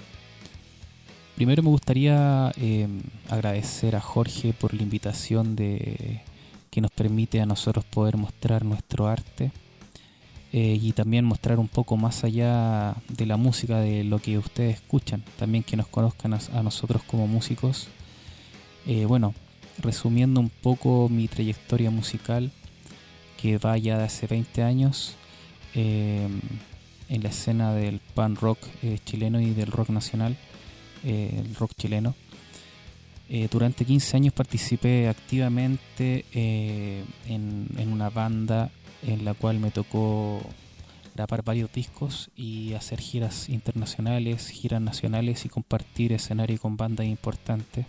Primero 1.36 1.64
me 1.64 1.70
gustaría 1.70 2.52
eh, 2.56 2.86
agradecer 3.28 3.96
a 3.96 4.00
Jorge 4.00 4.52
por 4.52 4.72
la 4.72 4.84
invitación 4.84 5.56
de 5.56 6.22
que 6.70 6.80
nos 6.80 6.92
permite 6.92 7.40
a 7.40 7.46
nosotros 7.46 7.84
poder 7.84 8.16
mostrar 8.16 8.64
nuestro 8.64 9.08
arte 9.08 9.50
eh, 10.52 10.78
y 10.80 10.92
también 10.92 11.24
mostrar 11.24 11.58
un 11.58 11.66
poco 11.66 11.96
más 11.96 12.22
allá 12.22 12.94
de 13.08 13.26
la 13.26 13.36
música 13.36 13.80
de 13.80 14.04
lo 14.04 14.20
que 14.20 14.38
ustedes 14.38 14.76
escuchan, 14.76 15.24
también 15.36 15.64
que 15.64 15.76
nos 15.76 15.88
conozcan 15.88 16.34
a, 16.34 16.62
nosotros 16.62 17.02
como 17.02 17.26
músicos. 17.26 17.88
Eh, 18.86 19.04
bueno, 19.04 19.34
resumiendo 19.78 20.38
un 20.38 20.50
poco 20.50 21.08
mi 21.08 21.26
trayectoria 21.26 21.90
musical, 21.90 22.52
que 23.42 23.58
va 23.58 23.76
ya 23.76 23.98
de 23.98 24.04
hace 24.04 24.28
20 24.28 24.62
años 24.62 25.16
en 25.74 26.40
la 27.08 27.28
escena 27.28 27.74
del 27.74 27.98
pan 28.14 28.36
rock 28.36 28.60
chileno 29.04 29.40
y 29.40 29.50
del 29.50 29.72
rock 29.72 29.88
nacional, 29.88 30.36
eh, 31.04 31.42
el 31.44 31.54
rock 31.54 31.72
chileno. 31.76 32.14
Eh, 33.28 33.48
durante 33.50 33.84
15 33.84 34.16
años 34.16 34.34
participé 34.34 35.08
activamente 35.08 36.24
eh, 36.32 37.04
en, 37.26 37.68
en 37.78 37.92
una 37.92 38.10
banda 38.10 38.70
en 39.06 39.24
la 39.24 39.34
cual 39.34 39.58
me 39.58 39.70
tocó 39.70 40.42
grabar 41.14 41.42
varios 41.42 41.72
discos 41.72 42.30
y 42.36 42.72
hacer 42.74 43.00
giras 43.00 43.48
internacionales, 43.48 44.48
giras 44.48 44.80
nacionales 44.82 45.44
y 45.44 45.48
compartir 45.48 46.12
escenario 46.12 46.58
con 46.58 46.76
bandas 46.76 47.06
importantes. 47.06 47.86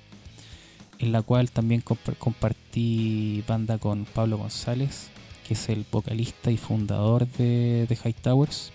En 1.00 1.12
la 1.12 1.22
cual 1.22 1.52
también 1.52 1.84
comp- 1.84 2.18
compartí 2.18 3.44
banda 3.48 3.78
con 3.78 4.06
Pablo 4.06 4.38
González, 4.38 5.10
que 5.46 5.54
es 5.56 5.68
el 5.70 5.86
vocalista 5.92 6.52
y 6.52 6.58
fundador 6.58 7.28
de, 7.28 7.86
de 7.88 7.96
High 7.98 8.14
Towers, 8.14 8.72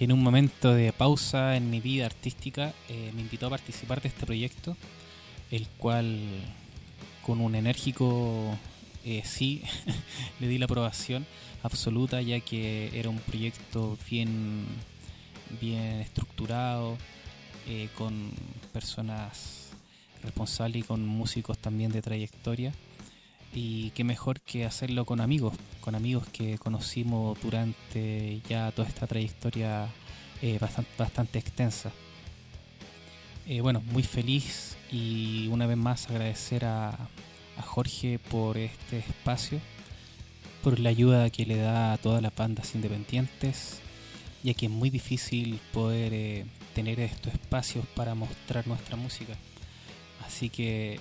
en 0.00 0.12
un 0.12 0.22
momento 0.22 0.72
de 0.72 0.94
pausa 0.94 1.56
en 1.56 1.68
mi 1.68 1.80
vida 1.80 2.06
artística 2.06 2.72
eh, 2.88 3.12
me 3.14 3.20
invitó 3.20 3.46
a 3.46 3.50
participar 3.50 4.00
de 4.00 4.08
este 4.08 4.24
proyecto, 4.24 4.74
el 5.50 5.68
cual 5.76 6.18
con 7.24 7.40
un 7.42 7.54
enérgico 7.54 8.56
eh, 9.04 9.22
sí 9.26 9.62
le 10.40 10.48
di 10.48 10.56
la 10.56 10.64
aprobación 10.64 11.26
absoluta 11.62 12.22
ya 12.22 12.40
que 12.40 12.98
era 12.98 13.10
un 13.10 13.18
proyecto 13.18 13.98
bien, 14.10 14.64
bien 15.60 16.00
estructurado, 16.00 16.96
eh, 17.68 17.90
con 17.98 18.30
personas 18.72 19.68
responsables 20.22 20.82
y 20.82 20.82
con 20.82 21.06
músicos 21.06 21.58
también 21.58 21.92
de 21.92 22.00
trayectoria. 22.00 22.72
Y 23.52 23.90
qué 23.90 24.04
mejor 24.04 24.40
que 24.40 24.64
hacerlo 24.64 25.04
con 25.04 25.20
amigos, 25.20 25.54
con 25.80 25.94
amigos 25.94 26.26
que 26.28 26.56
conocimos 26.58 27.40
durante 27.40 28.40
ya 28.48 28.70
toda 28.70 28.86
esta 28.86 29.06
trayectoria 29.06 29.88
eh, 30.40 30.58
bastante, 30.96 31.38
extensa. 31.38 31.90
Eh, 33.46 33.60
bueno, 33.60 33.82
muy 33.86 34.04
feliz 34.04 34.76
y 34.92 35.48
una 35.48 35.66
vez 35.66 35.76
más 35.76 36.08
agradecer 36.08 36.64
a, 36.64 36.90
a 36.90 37.62
Jorge 37.62 38.18
por 38.18 38.56
este 38.56 38.98
espacio, 38.98 39.60
por 40.62 40.78
la 40.78 40.90
ayuda 40.90 41.30
que 41.30 41.44
le 41.44 41.56
da 41.56 41.92
a 41.92 41.98
todas 41.98 42.22
las 42.22 42.34
bandas 42.34 42.74
independientes, 42.74 43.80
ya 44.42 44.54
que 44.54 44.66
es 44.66 44.72
muy 44.72 44.90
difícil 44.90 45.60
poder 45.72 46.14
eh, 46.14 46.46
tener 46.74 47.00
estos 47.00 47.32
espacios 47.32 47.84
para 47.94 48.14
mostrar 48.14 48.66
nuestra 48.66 48.96
música. 48.96 49.34
Así 50.26 50.48
que 50.48 51.00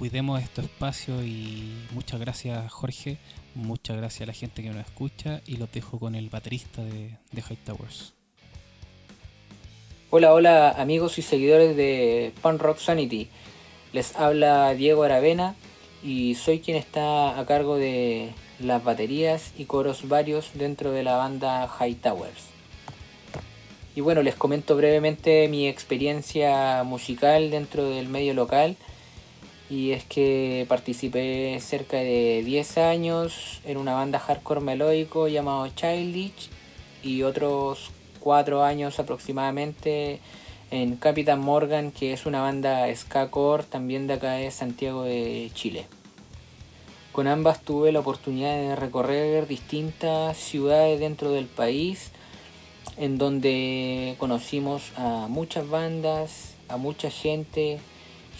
cuidemos 0.00 0.42
estos 0.42 0.64
espacios 0.64 1.22
y 1.26 1.74
muchas 1.90 2.18
gracias 2.18 2.72
Jorge, 2.72 3.18
muchas 3.54 3.98
gracias 3.98 4.22
a 4.22 4.26
la 4.28 4.32
gente 4.32 4.62
que 4.62 4.70
nos 4.70 4.86
escucha 4.86 5.42
y 5.44 5.58
los 5.58 5.70
dejo 5.70 5.98
con 5.98 6.14
el 6.14 6.30
baterista 6.30 6.82
de, 6.82 7.18
High 7.42 7.58
Towers. 7.66 8.14
Hola, 10.08 10.32
hola 10.32 10.70
amigos 10.70 11.18
y 11.18 11.22
seguidores 11.22 11.76
de 11.76 12.32
Punk 12.40 12.62
Rock 12.62 12.78
Sanity. 12.78 13.28
Les 13.92 14.16
habla 14.16 14.72
Diego 14.72 15.02
Aravena 15.02 15.54
y 16.02 16.34
soy 16.34 16.60
quien 16.60 16.78
está 16.78 17.38
a 17.38 17.44
cargo 17.44 17.76
de 17.76 18.30
las 18.58 18.82
baterías 18.82 19.52
y 19.58 19.66
coros 19.66 20.08
varios 20.08 20.52
dentro 20.54 20.92
de 20.92 21.02
la 21.02 21.16
banda 21.18 21.68
High 21.68 21.96
Towers. 21.96 22.44
Y 23.94 24.00
bueno, 24.00 24.22
les 24.22 24.34
comento 24.34 24.76
brevemente 24.76 25.46
mi 25.48 25.68
experiencia 25.68 26.84
musical 26.84 27.50
dentro 27.50 27.84
del 27.84 28.08
medio 28.08 28.32
local. 28.32 28.78
Y 29.70 29.92
es 29.92 30.04
que 30.04 30.66
participé 30.68 31.56
cerca 31.60 31.98
de 31.98 32.42
10 32.44 32.78
años 32.78 33.60
en 33.64 33.76
una 33.76 33.94
banda 33.94 34.18
hardcore 34.18 34.60
melódico 34.60 35.28
llamado 35.28 35.68
Childish 35.68 36.50
y 37.04 37.22
otros 37.22 37.92
4 38.18 38.64
años 38.64 38.98
aproximadamente 38.98 40.18
en 40.72 40.96
Capitan 40.96 41.40
Morgan, 41.40 41.92
que 41.92 42.12
es 42.12 42.26
una 42.26 42.40
banda 42.40 42.92
ska 42.94 43.30
core 43.30 43.62
también 43.62 44.08
de 44.08 44.14
acá 44.14 44.32
de 44.32 44.50
Santiago 44.50 45.04
de 45.04 45.50
Chile. 45.54 45.86
Con 47.12 47.28
ambas 47.28 47.60
tuve 47.62 47.92
la 47.92 48.00
oportunidad 48.00 48.56
de 48.56 48.76
recorrer 48.76 49.46
distintas 49.46 50.36
ciudades 50.36 50.98
dentro 51.00 51.30
del 51.30 51.46
país, 51.46 52.10
en 52.96 53.18
donde 53.18 54.16
conocimos 54.18 54.92
a 54.96 55.26
muchas 55.28 55.68
bandas, 55.68 56.54
a 56.68 56.76
mucha 56.76 57.10
gente, 57.10 57.78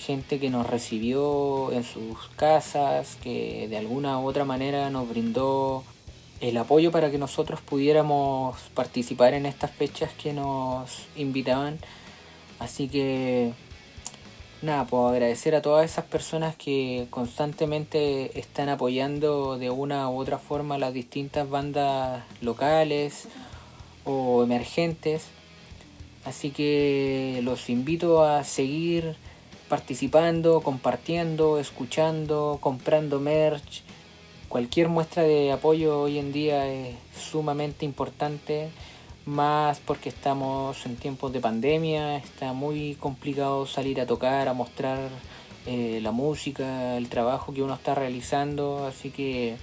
gente 0.01 0.41
que 0.41 0.51
nos 0.51 0.67
recibió 0.67 1.71
en 1.73 1.85
sus 1.85 2.29
casas, 2.37 3.17
que 3.23 3.69
de 3.69 3.77
alguna 3.77 4.19
u 4.19 4.27
otra 4.27 4.45
manera 4.45 4.91
nos 4.91 5.09
brindó 5.09 5.85
el 6.41 6.57
apoyo 6.57 6.91
para 6.91 7.11
que 7.11 7.19
nosotros 7.19 7.61
pudiéramos 7.61 8.57
participar 8.75 9.35
en 9.35 9.47
estas 9.47 9.71
fechas 9.71 10.11
que 10.15 10.33
nos 10.33 11.07
invitaban. 11.17 11.79
Así 12.59 12.89
que 12.89 13.53
nada, 14.63 14.87
puedo 14.87 15.09
agradecer 15.09 15.55
a 15.55 15.63
todas 15.63 15.91
esas 15.91 16.07
personas 16.07 16.57
que 16.57 17.07
constantemente 17.11 18.39
están 18.39 18.69
apoyando 18.69 19.59
de 19.59 19.71
una 19.71 20.09
u 20.09 20.19
otra 20.19 20.39
forma 20.39 20.79
las 20.79 20.95
distintas 20.95 21.49
bandas 21.49 22.25
locales 22.41 23.29
o 24.05 24.43
emergentes. 24.43 25.27
Así 26.25 26.51
que 26.51 27.41
los 27.43 27.71
invito 27.71 28.23
a 28.23 28.45
seguir 28.45 29.17
participando, 29.71 30.61
compartiendo, 30.63 31.61
escuchando, 31.61 32.59
comprando 32.61 33.21
merch. 33.21 33.83
Cualquier 34.49 34.89
muestra 34.89 35.23
de 35.23 35.53
apoyo 35.53 36.01
hoy 36.01 36.19
en 36.19 36.33
día 36.33 36.67
es 36.67 36.97
sumamente 37.17 37.85
importante, 37.85 38.69
más 39.27 39.79
porque 39.79 40.09
estamos 40.09 40.85
en 40.87 40.97
tiempos 40.97 41.33
de 41.33 41.39
pandemia, 41.39 42.17
está 42.17 42.53
muy 42.53 42.97
complicado 42.97 43.65
salir 43.65 44.01
a 44.01 44.07
tocar, 44.07 44.49
a 44.49 44.55
mostrar 44.55 45.09
eh, 45.67 46.01
la 46.03 46.11
música, 46.11 46.97
el 46.97 47.09
trabajo 47.09 47.55
que 47.55 47.63
uno 47.63 47.75
está 47.75 47.95
realizando, 47.95 48.87
así 48.89 49.11
que 49.11 49.55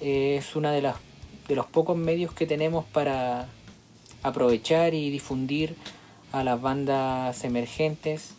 es 0.00 0.56
una 0.56 0.72
de 0.72 0.82
las 0.82 0.96
de 1.46 1.54
los 1.54 1.66
pocos 1.66 1.96
medios 1.96 2.32
que 2.32 2.46
tenemos 2.46 2.84
para 2.86 3.46
aprovechar 4.22 4.92
y 4.92 5.10
difundir 5.10 5.76
a 6.32 6.42
las 6.42 6.60
bandas 6.60 7.44
emergentes 7.44 8.34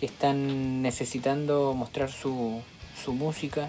que 0.00 0.06
están 0.06 0.80
necesitando 0.80 1.74
mostrar 1.74 2.10
su, 2.10 2.62
su 3.04 3.12
música. 3.12 3.68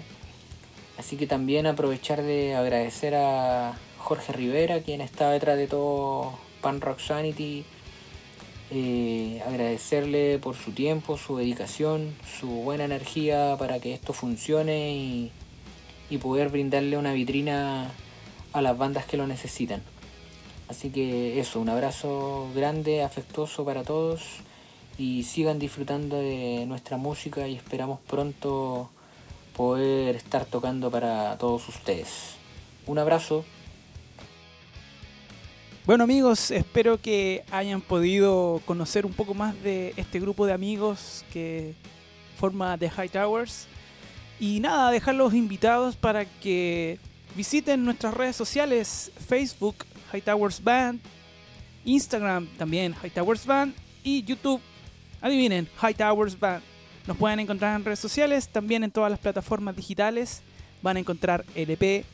Así 0.98 1.16
que 1.16 1.26
también 1.26 1.66
aprovechar 1.66 2.22
de 2.22 2.54
agradecer 2.54 3.14
a 3.14 3.78
Jorge 3.98 4.32
Rivera, 4.32 4.80
quien 4.80 5.02
está 5.02 5.30
detrás 5.30 5.58
de 5.58 5.66
todo 5.66 6.32
Pan 6.62 6.80
Rock 6.80 7.00
Sanity. 7.00 7.64
Eh, 8.70 9.42
agradecerle 9.46 10.38
por 10.38 10.56
su 10.56 10.72
tiempo, 10.72 11.18
su 11.18 11.36
dedicación, 11.36 12.14
su 12.40 12.48
buena 12.48 12.84
energía 12.84 13.56
para 13.58 13.78
que 13.78 13.92
esto 13.92 14.14
funcione 14.14 14.94
y, 14.94 15.32
y 16.08 16.16
poder 16.16 16.48
brindarle 16.48 16.96
una 16.96 17.12
vitrina 17.12 17.90
a 18.54 18.62
las 18.62 18.78
bandas 18.78 19.04
que 19.04 19.18
lo 19.18 19.26
necesitan. 19.26 19.82
Así 20.68 20.88
que 20.88 21.38
eso, 21.38 21.60
un 21.60 21.68
abrazo 21.68 22.48
grande, 22.54 23.02
afectuoso 23.02 23.62
para 23.66 23.82
todos 23.82 24.42
y 24.98 25.22
sigan 25.24 25.58
disfrutando 25.58 26.16
de 26.16 26.64
nuestra 26.66 26.96
música 26.96 27.48
y 27.48 27.54
esperamos 27.54 28.00
pronto 28.00 28.90
poder 29.56 30.16
estar 30.16 30.44
tocando 30.44 30.90
para 30.90 31.36
todos 31.38 31.68
ustedes. 31.68 32.36
Un 32.86 32.98
abrazo. 32.98 33.44
Bueno 35.84 36.04
amigos, 36.04 36.52
espero 36.52 37.00
que 37.00 37.44
hayan 37.50 37.80
podido 37.80 38.60
conocer 38.66 39.04
un 39.04 39.12
poco 39.12 39.34
más 39.34 39.60
de 39.62 39.94
este 39.96 40.20
grupo 40.20 40.46
de 40.46 40.52
amigos 40.52 41.24
que 41.32 41.74
forma 42.38 42.78
The 42.78 42.88
High 42.88 43.08
Towers. 43.08 43.66
Y 44.38 44.60
nada, 44.60 44.90
dejarlos 44.90 45.34
invitados 45.34 45.96
para 45.96 46.24
que 46.24 46.98
visiten 47.36 47.84
nuestras 47.84 48.14
redes 48.14 48.36
sociales, 48.36 49.10
Facebook, 49.28 49.74
High 50.12 50.22
Towers 50.22 50.62
Band, 50.62 51.00
Instagram 51.84 52.46
también, 52.58 52.94
High 52.94 53.10
Towers 53.10 53.44
Band 53.46 53.74
y 54.04 54.22
YouTube, 54.24 54.60
adivinen, 55.22 55.68
High 55.76 55.94
Towers 55.94 56.38
Band. 56.38 56.62
Nos 57.06 57.16
pueden 57.16 57.40
encontrar 57.40 57.74
en 57.74 57.84
redes 57.84 57.98
sociales, 57.98 58.48
también 58.48 58.84
en 58.84 58.90
todas 58.90 59.10
las 59.10 59.18
plataformas 59.18 59.74
digitales. 59.74 60.42
Van 60.82 60.96
a 60.96 61.00
encontrar 61.00 61.44
LP, 61.54 62.04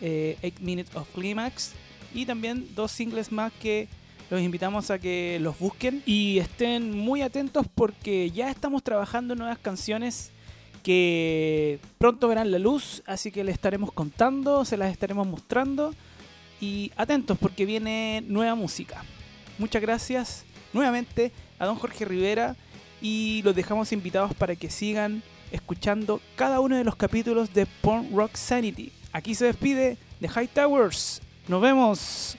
eh, 0.00 0.36
8 0.42 0.56
Minutes 0.60 0.96
of 0.96 1.08
Climax 1.14 1.72
y 2.14 2.26
también 2.26 2.66
dos 2.74 2.90
singles 2.90 3.30
más 3.30 3.52
que 3.52 3.88
los 4.30 4.40
invitamos 4.40 4.90
a 4.90 4.98
que 4.98 5.38
los 5.40 5.58
busquen 5.58 6.02
y 6.04 6.38
estén 6.38 6.96
muy 6.96 7.22
atentos 7.22 7.66
porque 7.74 8.30
ya 8.30 8.50
estamos 8.50 8.82
trabajando 8.82 9.34
nuevas 9.34 9.58
canciones 9.58 10.32
que 10.82 11.80
pronto 11.98 12.28
verán 12.28 12.50
la 12.50 12.58
luz, 12.58 13.02
así 13.06 13.30
que 13.30 13.44
les 13.44 13.54
estaremos 13.54 13.92
contando, 13.92 14.64
se 14.64 14.76
las 14.76 14.92
estaremos 14.92 15.26
mostrando 15.26 15.94
y 16.60 16.92
atentos 16.96 17.38
porque 17.38 17.64
viene 17.64 18.22
nueva 18.26 18.54
música. 18.54 19.02
Muchas 19.58 19.82
gracias 19.82 20.44
nuevamente 20.72 21.32
a 21.58 21.66
don 21.66 21.76
Jorge 21.76 22.04
Rivera 22.04 22.56
y 23.00 23.42
los 23.42 23.54
dejamos 23.54 23.92
invitados 23.92 24.34
para 24.34 24.56
que 24.56 24.70
sigan 24.70 25.22
escuchando 25.50 26.20
cada 26.36 26.60
uno 26.60 26.76
de 26.76 26.84
los 26.84 26.96
capítulos 26.96 27.54
de 27.54 27.66
Porn 27.66 28.14
Rock 28.14 28.36
Sanity. 28.36 28.92
Aquí 29.12 29.34
se 29.34 29.46
despide 29.46 29.96
de 30.20 30.28
High 30.28 30.48
Towers. 30.48 31.22
Nos 31.46 31.62
vemos. 31.62 32.36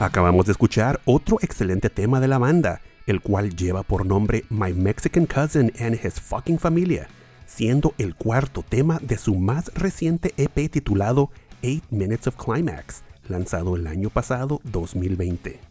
Acabamos 0.00 0.46
de 0.46 0.52
escuchar 0.52 1.00
otro 1.06 1.38
excelente 1.42 1.90
tema 1.90 2.20
de 2.20 2.28
la 2.28 2.38
banda, 2.38 2.82
el 3.06 3.20
cual 3.20 3.56
lleva 3.56 3.82
por 3.82 4.06
nombre 4.06 4.44
My 4.48 4.72
Mexican 4.72 5.26
Cousin 5.26 5.72
and 5.80 5.98
His 6.00 6.20
Fucking 6.20 6.60
Familia, 6.60 7.08
siendo 7.46 7.94
el 7.98 8.14
cuarto 8.14 8.62
tema 8.62 9.00
de 9.02 9.18
su 9.18 9.34
más 9.34 9.72
reciente 9.74 10.34
EP 10.36 10.70
titulado 10.70 11.32
8 11.64 11.82
Minutes 11.90 12.28
of 12.28 12.36
Climax, 12.36 13.02
lanzado 13.28 13.74
el 13.74 13.88
año 13.88 14.08
pasado 14.08 14.60
2020. 14.62 15.67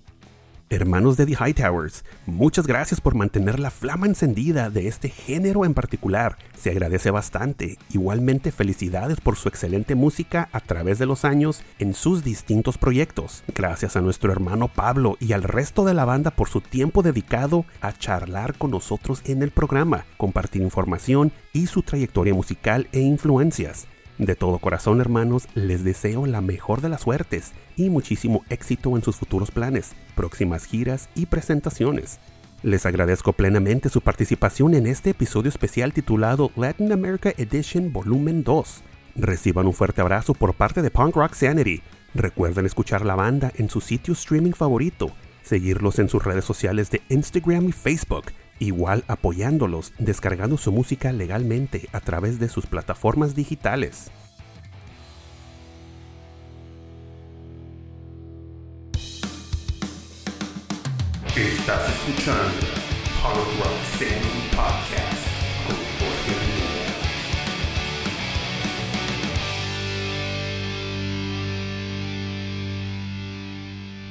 Hermanos 0.70 1.16
de 1.16 1.26
The 1.26 1.38
Hightowers, 1.38 2.04
muchas 2.26 2.68
gracias 2.68 3.00
por 3.00 3.16
mantener 3.16 3.58
la 3.58 3.72
flama 3.72 4.06
encendida 4.06 4.70
de 4.70 4.90
este 4.90 5.08
género 5.08 5.64
en 5.64 5.74
particular. 5.74 6.38
Se 6.58 6.72
agradece 6.72 7.10
bastante. 7.10 7.78
Igualmente 7.94 8.52
felicidades 8.52 9.22
por 9.22 9.38
su 9.38 9.48
excelente 9.48 9.96
música 9.96 10.50
a 10.52 10.60
través 10.60 11.00
de 11.00 11.06
los 11.06 11.24
años 11.24 11.62
en 11.80 11.94
sus 11.94 12.22
distintos 12.22 12.78
proyectos. 12.78 13.46
Gracias 13.56 13.96
a 13.96 14.02
nuestro 14.02 14.30
hermano 14.34 14.68
Pablo 14.68 15.16
y 15.22 15.32
al 15.32 15.44
resto 15.44 15.86
de 15.86 15.94
la 15.94 16.04
banda 16.04 16.32
por 16.32 16.50
su 16.50 16.60
tiempo 16.60 17.02
dedicado 17.02 17.64
a 17.80 17.94
charlar 17.94 18.58
con 18.58 18.72
nosotros 18.72 19.22
en 19.24 19.44
el 19.44 19.52
programa, 19.52 20.04
compartir 20.18 20.62
información 20.62 21.32
y 21.54 21.68
su 21.68 21.82
trayectoria 21.82 22.34
musical 22.34 22.90
e 22.92 23.00
influencias. 23.00 23.88
De 24.18 24.36
todo 24.36 24.58
corazón, 24.58 25.00
hermanos, 25.00 25.48
les 25.54 25.84
deseo 25.84 26.26
la 26.26 26.42
mejor 26.42 26.82
de 26.82 26.90
las 26.90 27.02
suertes 27.02 27.54
y 27.76 27.92
muchísimo 27.92 28.44
éxito 28.50 28.96
en 28.96 29.04
sus 29.04 29.16
futuros 29.16 29.52
planes, 29.52 29.92
próximas 30.16 30.66
giras 30.66 31.08
y 31.14 31.28
presentaciones. 31.28 32.20
Les 32.64 32.88
agradezco 32.88 33.34
plenamente 33.34 33.90
su 33.90 34.02
participación 34.02 34.74
en 34.74 34.88
este 34.88 35.12
episodio 35.12 35.50
especial 35.50 35.94
titulado 35.94 36.52
Latin 36.56 36.92
America 36.92 37.32
Edition 37.38 37.94
Volumen 37.94 38.44
2. 38.44 38.84
Reciban 39.18 39.68
un 39.68 39.74
fuerte 39.74 40.02
abrazo 40.02 40.34
por 40.34 40.56
parte 40.56 40.82
de 40.82 40.90
Punk 40.90 41.16
Rock 41.16 41.36
Sanity. 41.36 41.84
Recuerden 42.16 42.66
escuchar 42.66 43.06
la 43.06 43.14
banda 43.14 43.52
en 43.56 43.70
su 43.70 43.82
sitio 43.82 44.14
streaming 44.14 44.54
favorito, 44.54 45.12
seguirlos 45.44 46.00
en 46.00 46.10
sus 46.10 46.24
redes 46.24 46.46
sociales 46.46 46.90
de 46.90 47.04
Instagram 47.10 47.70
y 47.70 47.72
Facebook, 47.72 48.26
igual 48.60 49.04
apoyándolos 49.08 49.94
descargando 50.00 50.58
su 50.58 50.72
música 50.72 51.12
legalmente 51.12 51.90
a 51.92 52.00
través 52.00 52.40
de 52.40 52.50
sus 52.50 52.66
plataformas 52.66 53.36
digitales. 53.36 54.12
Estás 61.36 61.88
escuchando 61.90 62.66
Punk 63.22 63.60
Rock 63.60 64.56
Podcast. 64.56 65.28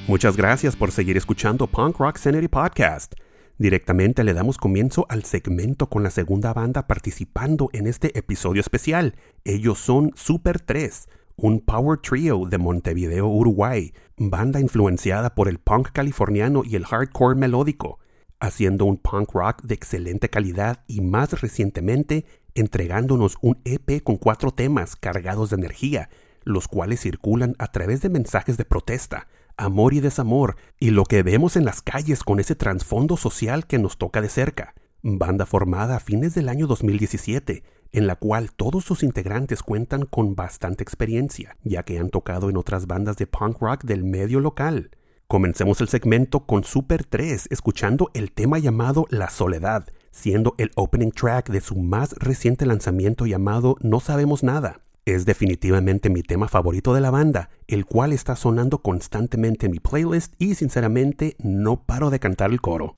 Muchas 0.07 0.37
gracias 0.37 0.77
por 0.77 0.91
seguir 0.91 1.17
escuchando 1.17 1.67
Punk 1.67 1.97
Rock 1.97 2.17
Sanity 2.17 2.47
Podcast. 2.47 3.13
Directamente 3.59 4.23
le 4.23 4.35
damos 4.35 4.57
comienzo 4.57 5.07
al 5.09 5.23
segmento 5.23 5.89
con 5.89 6.03
la 6.03 6.11
segunda 6.11 6.53
banda 6.53 6.85
participando 6.85 7.69
en 7.73 7.87
este 7.87 8.17
episodio 8.17 8.61
especial. 8.61 9.15
Ellos 9.45 9.79
son 9.79 10.11
Super 10.15 10.59
3, 10.59 11.09
un 11.37 11.61
power 11.61 11.99
trio 11.99 12.45
de 12.47 12.59
Montevideo, 12.59 13.27
Uruguay, 13.27 13.93
banda 14.15 14.59
influenciada 14.59 15.33
por 15.33 15.47
el 15.47 15.57
punk 15.57 15.89
californiano 15.91 16.61
y 16.63 16.75
el 16.75 16.85
hardcore 16.85 17.35
melódico, 17.35 17.97
haciendo 18.39 18.85
un 18.85 18.97
punk 18.97 19.33
rock 19.33 19.63
de 19.63 19.73
excelente 19.73 20.29
calidad 20.29 20.83
y 20.85 21.01
más 21.01 21.41
recientemente 21.41 22.25
entregándonos 22.53 23.37
un 23.41 23.59
EP 23.65 24.03
con 24.03 24.17
cuatro 24.17 24.51
temas 24.51 24.95
cargados 24.95 25.49
de 25.49 25.55
energía, 25.55 26.09
los 26.43 26.67
cuales 26.67 27.01
circulan 27.01 27.55
a 27.57 27.71
través 27.71 28.01
de 28.01 28.09
mensajes 28.09 28.55
de 28.57 28.65
protesta, 28.65 29.27
amor 29.57 29.93
y 29.93 29.99
desamor, 29.99 30.55
y 30.79 30.91
lo 30.91 31.03
que 31.03 31.23
vemos 31.23 31.55
en 31.55 31.65
las 31.65 31.81
calles 31.81 32.23
con 32.23 32.39
ese 32.39 32.55
trasfondo 32.55 33.17
social 33.17 33.67
que 33.67 33.79
nos 33.79 33.97
toca 33.97 34.21
de 34.21 34.29
cerca. 34.29 34.73
Banda 35.01 35.45
formada 35.45 35.97
a 35.97 35.99
fines 35.99 36.33
del 36.35 36.49
año 36.49 36.67
2017, 36.67 37.63
en 37.91 38.07
la 38.07 38.15
cual 38.15 38.51
todos 38.51 38.83
sus 38.83 39.03
integrantes 39.03 39.63
cuentan 39.63 40.05
con 40.05 40.35
bastante 40.35 40.83
experiencia, 40.83 41.57
ya 41.63 41.83
que 41.83 41.99
han 41.99 42.09
tocado 42.09 42.49
en 42.49 42.57
otras 42.57 42.87
bandas 42.87 43.17
de 43.17 43.27
punk 43.27 43.59
rock 43.59 43.83
del 43.83 44.03
medio 44.03 44.39
local. 44.39 44.91
Comencemos 45.27 45.81
el 45.81 45.89
segmento 45.89 46.45
con 46.45 46.63
Super 46.63 47.03
3, 47.03 47.47
escuchando 47.49 48.09
el 48.13 48.31
tema 48.31 48.59
llamado 48.59 49.05
La 49.09 49.29
Soledad, 49.29 49.87
siendo 50.11 50.55
el 50.57 50.71
opening 50.75 51.11
track 51.11 51.49
de 51.49 51.61
su 51.61 51.75
más 51.75 52.13
reciente 52.13 52.65
lanzamiento 52.65 53.25
llamado 53.25 53.75
No 53.81 53.99
Sabemos 53.99 54.43
Nada. 54.43 54.86
Es 55.07 55.23
definitivamente 55.23 56.09
mi 56.09 56.21
tema 56.21 56.49
favorito 56.49 56.93
de 56.93 56.99
la 56.99 57.11
banda, 57.11 57.49
el 57.69 57.85
cual 57.85 58.11
está 58.11 58.35
sonando 58.35 58.79
constantemente 58.79 59.67
en 59.67 59.71
mi 59.71 59.79
playlist 59.79 60.33
y 60.37 60.55
sinceramente 60.55 61.37
no 61.39 61.81
paro 61.81 62.09
de 62.09 62.19
cantar 62.19 62.51
el 62.51 62.59
coro. 62.59 62.97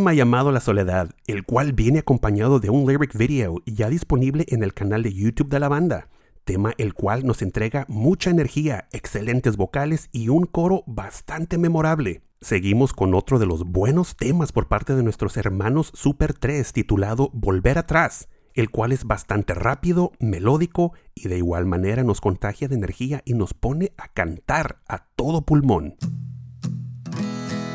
Tema 0.00 0.14
llamado 0.14 0.50
La 0.50 0.60
Soledad, 0.60 1.10
el 1.26 1.44
cual 1.44 1.74
viene 1.74 1.98
acompañado 1.98 2.58
de 2.58 2.70
un 2.70 2.90
lyric 2.90 3.14
video 3.14 3.60
ya 3.66 3.90
disponible 3.90 4.46
en 4.48 4.62
el 4.62 4.72
canal 4.72 5.02
de 5.02 5.12
YouTube 5.12 5.50
de 5.50 5.60
la 5.60 5.68
banda. 5.68 6.08
Tema 6.46 6.72
el 6.78 6.94
cual 6.94 7.26
nos 7.26 7.42
entrega 7.42 7.84
mucha 7.86 8.30
energía, 8.30 8.88
excelentes 8.92 9.58
vocales 9.58 10.08
y 10.10 10.30
un 10.30 10.44
coro 10.44 10.84
bastante 10.86 11.58
memorable. 11.58 12.22
Seguimos 12.40 12.94
con 12.94 13.14
otro 13.14 13.38
de 13.38 13.44
los 13.44 13.64
buenos 13.64 14.16
temas 14.16 14.52
por 14.52 14.68
parte 14.68 14.94
de 14.94 15.02
nuestros 15.02 15.36
hermanos 15.36 15.92
Super 15.92 16.32
3 16.32 16.72
titulado 16.72 17.28
Volver 17.34 17.76
atrás, 17.76 18.30
el 18.54 18.70
cual 18.70 18.92
es 18.92 19.04
bastante 19.04 19.52
rápido, 19.52 20.12
melódico 20.18 20.94
y 21.14 21.28
de 21.28 21.36
igual 21.36 21.66
manera 21.66 22.04
nos 22.04 22.22
contagia 22.22 22.68
de 22.68 22.76
energía 22.76 23.20
y 23.26 23.34
nos 23.34 23.52
pone 23.52 23.92
a 23.98 24.08
cantar 24.08 24.80
a 24.88 25.08
todo 25.14 25.42
pulmón. 25.42 25.96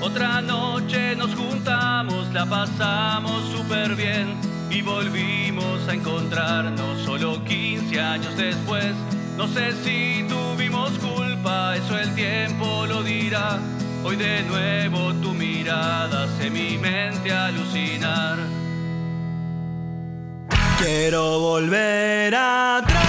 Otra 0.06 0.40
noche 0.40 1.16
nos 1.16 1.34
juntamos, 1.34 2.32
la 2.32 2.46
pasamos 2.46 3.42
súper 3.52 3.96
bien 3.96 4.36
y 4.70 4.84
volvimos 4.84 5.88
a 5.88 5.96
encontrarnos 5.96 7.02
solo 7.04 7.44
15 7.44 8.00
años 8.00 8.38
después. 8.38 8.94
No 9.36 9.48
sé 9.48 9.72
si 9.84 10.24
tuvimos 10.30 10.92
culpa, 11.00 11.76
eso 11.76 11.98
el 11.98 12.14
tiempo 12.14 12.86
lo 12.86 13.02
dirá. 13.02 13.58
Hoy 14.04 14.16
de 14.16 14.44
nuevo 14.44 15.12
tu 15.16 15.34
mirada 15.34 16.26
hace 16.26 16.52
mi 16.52 16.78
mente 16.78 17.34
alucinar. 17.34 18.38
Quiero 20.78 21.40
volver 21.40 22.36
atrás 22.36 23.06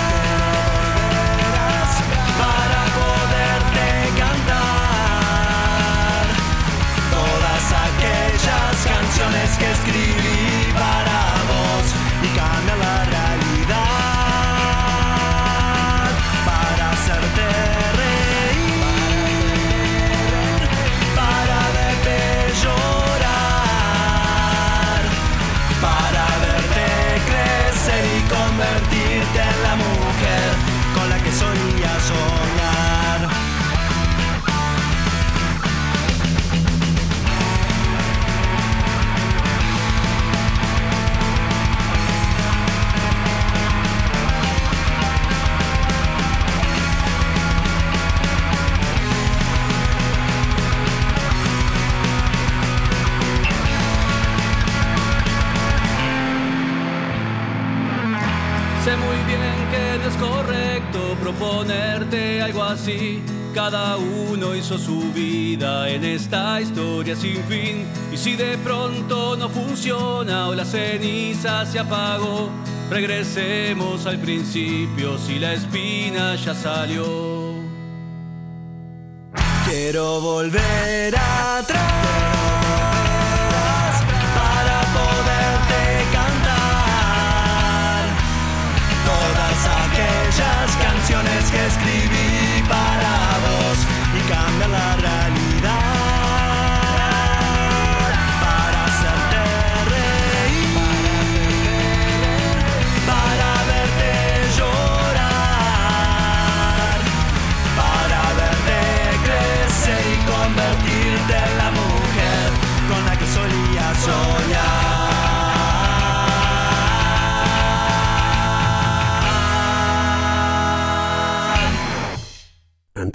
su 64.75 65.13
vida 65.13 65.89
en 65.89 66.05
esta 66.05 66.61
historia 66.61 67.15
sin 67.15 67.43
fin. 67.45 67.87
Y 68.13 68.17
si 68.17 68.35
de 68.35 68.59
pronto 68.59 69.37
no 69.37 69.49
funciona 69.49 70.49
o 70.49 70.55
la 70.55 70.65
ceniza 70.65 71.65
se 71.65 71.79
apagó, 71.79 72.51
regresemos 72.91 74.07
al 74.07 74.19
principio 74.19 75.19
si 75.19 75.39
la 75.39 75.53
espina 75.53 76.35
ya 76.35 76.53
salió. 76.53 77.55
Quiero 79.69 80.21
volver 80.21 81.06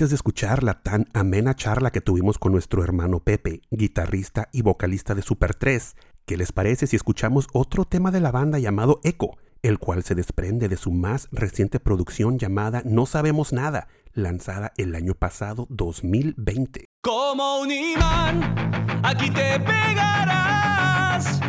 De 0.01 0.15
escuchar 0.15 0.63
la 0.63 0.81
tan 0.81 1.05
amena 1.13 1.55
charla 1.55 1.91
que 1.91 2.01
tuvimos 2.01 2.39
con 2.39 2.53
nuestro 2.53 2.83
hermano 2.83 3.19
Pepe, 3.19 3.61
guitarrista 3.69 4.49
y 4.51 4.63
vocalista 4.63 5.13
de 5.13 5.21
Super 5.21 5.53
3, 5.53 5.95
¿qué 6.25 6.37
les 6.37 6.51
parece 6.51 6.87
si 6.87 6.95
escuchamos 6.95 7.47
otro 7.53 7.85
tema 7.85 8.09
de 8.09 8.19
la 8.19 8.31
banda 8.31 8.57
llamado 8.57 8.99
Echo, 9.03 9.37
el 9.61 9.77
cual 9.77 10.01
se 10.01 10.15
desprende 10.15 10.69
de 10.69 10.75
su 10.75 10.91
más 10.91 11.27
reciente 11.31 11.79
producción 11.79 12.39
llamada 12.39 12.81
No 12.83 13.05
Sabemos 13.05 13.53
Nada, 13.53 13.89
lanzada 14.13 14.73
el 14.77 14.95
año 14.95 15.13
pasado 15.13 15.67
2020? 15.69 16.85
Como 17.03 17.59
un 17.59 17.69
imán, 17.69 18.55
aquí 19.03 19.29
te 19.29 19.59
pegarás. 19.59 21.39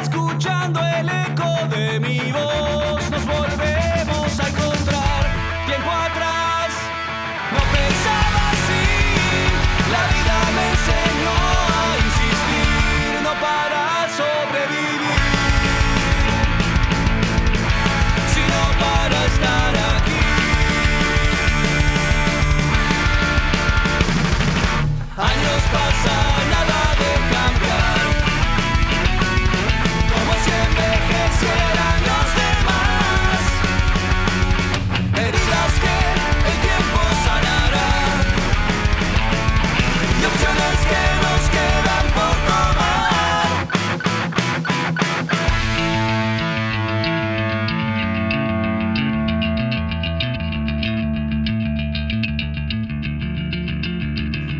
Escuchando 0.00 0.80
el 0.80 1.10
eco 1.10 1.76
de 1.76 2.00
mi 2.00 2.32
voz, 2.32 3.10
nos 3.10 3.26
volvemos 3.26 3.85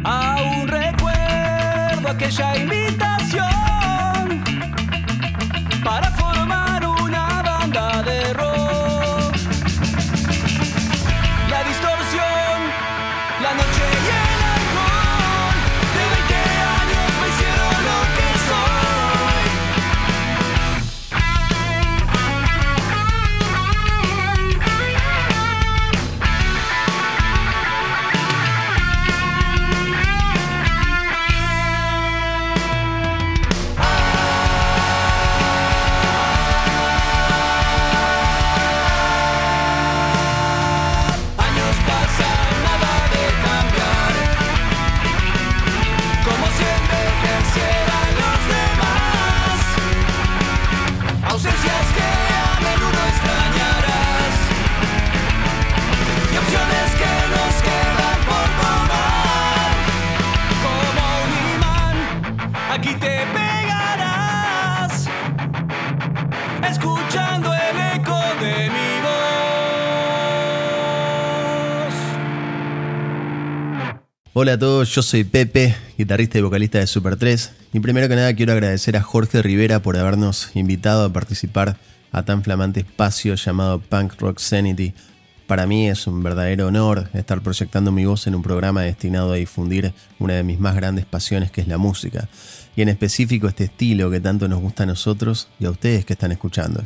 Aún 0.09 0.69
recuerdo 0.69 2.09
aquella 2.09 2.57
imitación. 2.57 3.06
A 74.57 74.59
todos, 74.59 74.95
yo 74.95 75.03
soy 75.03 75.23
Pepe, 75.23 75.77
guitarrista 75.99 76.39
y 76.39 76.41
vocalista 76.41 76.79
de 76.79 76.87
Super 76.87 77.17
3. 77.17 77.53
Y 77.75 77.81
primero 77.81 78.09
que 78.09 78.17
nada 78.17 78.33
quiero 78.33 78.55
agradecer 78.55 78.97
a 78.97 79.03
Jorge 79.03 79.43
Rivera 79.43 79.83
por 79.83 79.99
habernos 79.99 80.49
invitado 80.55 81.05
a 81.05 81.13
participar 81.13 81.77
a 82.11 82.23
tan 82.23 82.43
flamante 82.43 82.81
espacio 82.81 83.35
llamado 83.35 83.81
Punk 83.81 84.19
Rock 84.19 84.39
Sanity. 84.39 84.95
Para 85.47 85.67
mí 85.67 85.91
es 85.91 86.07
un 86.07 86.23
verdadero 86.23 86.69
honor 86.69 87.11
estar 87.13 87.43
proyectando 87.43 87.93
mi 87.93 88.07
voz 88.07 88.27
en 88.29 88.35
un 88.35 88.43
programa 88.43 88.81
destinado 88.81 89.33
a 89.33 89.37
difundir 89.37 89.93
una 90.19 90.33
de 90.33 90.43
mis 90.43 90.59
más 90.59 90.75
grandes 90.75 91.05
pasiones 91.05 91.51
que 91.51 91.61
es 91.61 91.69
la 91.69 91.77
música. 91.77 92.27
Y 92.77 92.81
en 92.81 92.89
específico 92.89 93.49
este 93.49 93.65
estilo 93.65 94.11
que 94.11 94.21
tanto 94.21 94.49
nos 94.49 94.63
gusta 94.63 94.85
a 94.85 94.87
nosotros 94.87 95.49
y 95.61 95.67
a 95.67 95.71
ustedes 95.71 96.07
que 96.07 96.15
están 96.15 96.33
escuchando. 96.33 96.83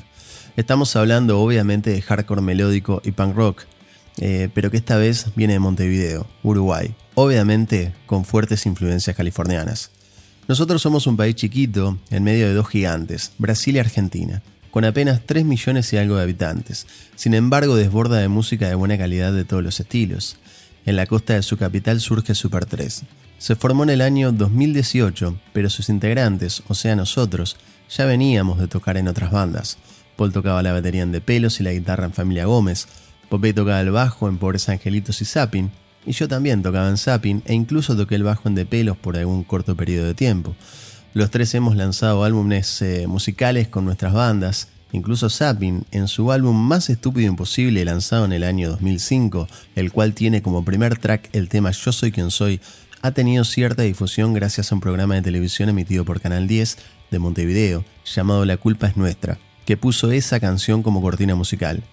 Estamos 0.57 0.97
hablando 0.97 1.39
obviamente 1.39 1.91
de 1.91 2.03
hardcore 2.03 2.43
melódico 2.43 3.01
y 3.05 3.13
punk 3.13 3.37
rock, 3.37 3.63
eh, 4.21 4.49
pero 4.55 4.71
que 4.71 4.77
esta 4.77 4.97
vez 4.97 5.27
viene 5.35 5.55
de 5.55 5.59
Montevideo, 5.59 6.27
Uruguay, 6.43 6.95
obviamente 7.15 7.95
con 8.07 8.25
fuertes 8.25 8.67
influencias 8.67 9.17
californianas. 9.17 9.91
Nosotros 10.47 10.83
somos 10.83 11.07
un 11.07 11.17
país 11.17 11.35
chiquito 11.35 11.99
en 12.11 12.23
medio 12.23 12.47
de 12.47 12.55
dos 12.55 12.69
gigantes, 12.69 13.33
Brasil 13.39 13.77
y 13.77 13.79
Argentina, 13.79 14.43
con 14.71 14.85
apenas 14.85 15.23
3 15.25 15.45
millones 15.45 15.93
y 15.93 15.97
algo 15.97 16.17
de 16.17 16.23
habitantes. 16.23 16.87
Sin 17.17 17.35
embargo, 17.35 17.77
desborda 17.77 18.19
de 18.19 18.29
música 18.29 18.69
de 18.69 18.75
buena 18.75 18.99
calidad 18.99 19.33
de 19.33 19.45
todos 19.45 19.63
los 19.63 19.81
estilos. 19.81 20.37
En 20.87 20.97
la 20.97 21.07
costa 21.07 21.35
de 21.35 21.43
su 21.43 21.57
capital 21.57 22.01
surge 22.01 22.35
Super 22.35 22.67
3. 22.67 23.03
Se 23.39 23.57
formó 23.57 23.85
en 23.85 23.91
el 23.91 24.01
año 24.03 24.33
2018, 24.33 25.39
pero 25.53 25.71
sus 25.71 25.89
integrantes, 25.89 26.63
o 26.69 26.75
sea 26.75 26.95
nosotros, 26.95 27.57
ya 27.89 28.05
veníamos 28.05 28.59
de 28.59 28.69
tocar 28.69 28.97
en 28.97 29.09
otras 29.09 29.31
bandas. 29.31 29.79
Paul 30.17 30.33
tocaba 30.33 30.63
la 30.63 30.73
batería 30.73 31.03
en 31.03 31.13
De 31.13 31.21
Pelos 31.21 31.61
y 31.61 31.63
la 31.63 31.73
guitarra 31.73 32.05
en 32.05 32.13
Familia 32.13 32.45
Gómez. 32.45 32.87
Popé 33.31 33.55
tocaba 33.55 33.81
el 33.81 33.93
bajo 33.93 34.29
en 34.29 34.39
Pobres 34.39 34.69
Angelitos 34.69 35.23
y 35.23 35.25
Zapping. 35.25 35.71
Y 36.05 36.13
yo 36.13 36.27
también 36.27 36.65
tocaba 36.65 36.89
en 36.89 36.97
Zapping 36.97 37.43
e 37.47 37.55
incluso 37.55 37.97
toqué 37.97 38.17
el 38.17 38.25
bajo 38.25 38.49
en 38.49 38.57
De 38.57 38.67
Pelos 38.67 38.97
por 38.97 39.17
algún 39.17 39.45
corto 39.45 39.77
periodo 39.77 40.09
de 40.09 40.15
tiempo. 40.15 40.57
Los 41.15 41.31
tres 41.31 41.55
hemos 41.55 41.77
lanzado 41.77 42.25
álbumes 42.25 42.83
eh, 42.83 43.07
musicales 43.07 43.69
con 43.69 43.85
nuestras 43.85 44.13
bandas. 44.13 44.69
Incluso 44.91 45.31
Zapping, 45.31 45.85
en 45.93 46.09
su 46.09 46.33
álbum 46.33 46.57
Más 46.57 46.91
Estúpido 46.91 47.29
Imposible, 47.29 47.85
lanzado 47.85 48.25
en 48.25 48.33
el 48.33 48.43
año 48.43 48.69
2005, 48.71 49.47
el 49.77 49.93
cual 49.93 50.13
tiene 50.15 50.43
como 50.43 50.65
primer 50.65 50.99
track 50.99 51.29
el 51.33 51.49
tema 51.49 51.71
Yo 51.71 51.93
Soy 51.93 52.11
Quien 52.11 52.33
Soy, 52.33 52.61
ha 53.01 53.13
tenido 53.13 53.45
cierta 53.45 53.83
difusión 53.83 54.35
gracias 54.35 54.73
a 54.73 54.75
un 54.75 54.81
programa 54.81 55.15
de 55.15 55.23
televisión 55.23 55.69
emitido 55.69 56.05
por 56.05 56.21
Canal 56.21 56.49
10 56.49 56.79
de 57.13 57.19
Montevideo, 57.21 57.85
llamado 58.05 58.45
La 58.45 58.57
Culpa 58.57 58.89
es 58.89 58.97
Nuestra, 58.97 59.39
que 59.65 59.77
puso 59.77 60.11
esa 60.11 60.41
canción 60.41 60.83
como 60.83 61.01
cortina 61.01 61.37
musical. 61.37 61.85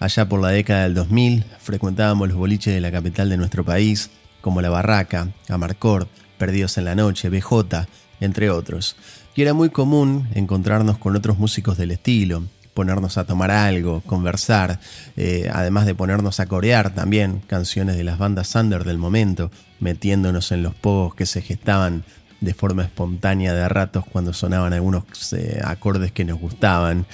Allá 0.00 0.26
por 0.26 0.40
la 0.40 0.48
década 0.48 0.84
del 0.84 0.94
2000 0.94 1.44
frecuentábamos 1.58 2.28
los 2.28 2.38
boliches 2.38 2.72
de 2.72 2.80
la 2.80 2.90
capital 2.90 3.28
de 3.28 3.36
nuestro 3.36 3.66
país, 3.66 4.10
como 4.40 4.62
La 4.62 4.70
Barraca, 4.70 5.28
Amarcord, 5.50 6.08
Perdidos 6.38 6.78
en 6.78 6.86
la 6.86 6.94
Noche, 6.94 7.28
BJ, 7.28 7.86
entre 8.20 8.48
otros. 8.48 8.96
Y 9.36 9.42
era 9.42 9.52
muy 9.52 9.68
común 9.68 10.26
encontrarnos 10.34 10.96
con 10.96 11.16
otros 11.16 11.38
músicos 11.38 11.76
del 11.76 11.90
estilo, 11.90 12.44
ponernos 12.72 13.18
a 13.18 13.24
tomar 13.24 13.50
algo, 13.50 14.00
conversar, 14.00 14.80
eh, 15.18 15.50
además 15.52 15.84
de 15.84 15.94
ponernos 15.94 16.40
a 16.40 16.46
corear 16.46 16.94
también 16.94 17.42
canciones 17.46 17.98
de 17.98 18.04
las 18.04 18.18
bandas 18.18 18.54
under 18.54 18.84
del 18.84 18.96
momento, 18.96 19.50
metiéndonos 19.80 20.50
en 20.50 20.62
los 20.62 20.74
pogos 20.74 21.14
que 21.14 21.26
se 21.26 21.42
gestaban 21.42 22.04
de 22.40 22.54
forma 22.54 22.84
espontánea 22.84 23.52
de 23.52 23.68
ratos 23.68 24.04
cuando 24.10 24.32
sonaban 24.32 24.72
algunos 24.72 25.04
eh, 25.34 25.60
acordes 25.62 26.10
que 26.10 26.24
nos 26.24 26.40
gustaban. 26.40 27.04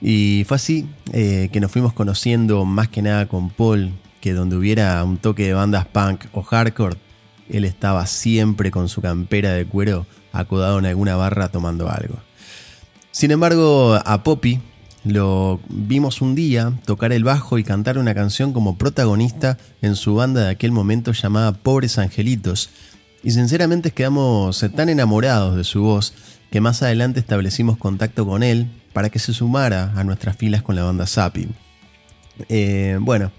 Y 0.00 0.44
fue 0.46 0.56
así 0.56 0.88
eh, 1.12 1.50
que 1.52 1.60
nos 1.60 1.70
fuimos 1.70 1.92
conociendo 1.92 2.64
más 2.64 2.88
que 2.88 3.02
nada 3.02 3.26
con 3.26 3.50
Paul, 3.50 3.92
que 4.20 4.32
donde 4.32 4.56
hubiera 4.56 5.02
un 5.04 5.18
toque 5.18 5.46
de 5.46 5.54
bandas 5.54 5.86
punk 5.86 6.24
o 6.32 6.42
hardcore, 6.42 6.96
él 7.48 7.64
estaba 7.64 8.06
siempre 8.06 8.70
con 8.70 8.88
su 8.88 9.02
campera 9.02 9.52
de 9.52 9.66
cuero 9.66 10.06
acodado 10.32 10.78
en 10.78 10.86
alguna 10.86 11.16
barra 11.16 11.48
tomando 11.48 11.90
algo. 11.90 12.18
Sin 13.10 13.30
embargo, 13.30 13.98
a 14.04 14.22
Poppy 14.22 14.60
lo 15.04 15.60
vimos 15.68 16.20
un 16.20 16.34
día 16.34 16.72
tocar 16.84 17.12
el 17.12 17.24
bajo 17.24 17.58
y 17.58 17.64
cantar 17.64 17.98
una 17.98 18.14
canción 18.14 18.52
como 18.52 18.76
protagonista 18.76 19.58
en 19.82 19.96
su 19.96 20.14
banda 20.14 20.44
de 20.44 20.50
aquel 20.50 20.72
momento 20.72 21.12
llamada 21.12 21.52
Pobres 21.52 21.98
Angelitos, 21.98 22.70
y 23.22 23.32
sinceramente 23.32 23.90
quedamos 23.90 24.64
tan 24.74 24.88
enamorados 24.88 25.56
de 25.56 25.64
su 25.64 25.82
voz 25.82 26.14
que 26.50 26.60
más 26.60 26.82
adelante 26.82 27.20
establecimos 27.20 27.76
contacto 27.76 28.26
con 28.26 28.42
él 28.42 28.68
para 28.92 29.10
que 29.10 29.18
se 29.18 29.32
sumara 29.32 29.92
a 29.96 30.04
nuestras 30.04 30.36
filas 30.36 30.62
con 30.62 30.76
la 30.76 30.84
banda 30.84 31.06
Sapi. 31.06 31.48
Eh, 32.48 32.98
bueno, 33.00 33.30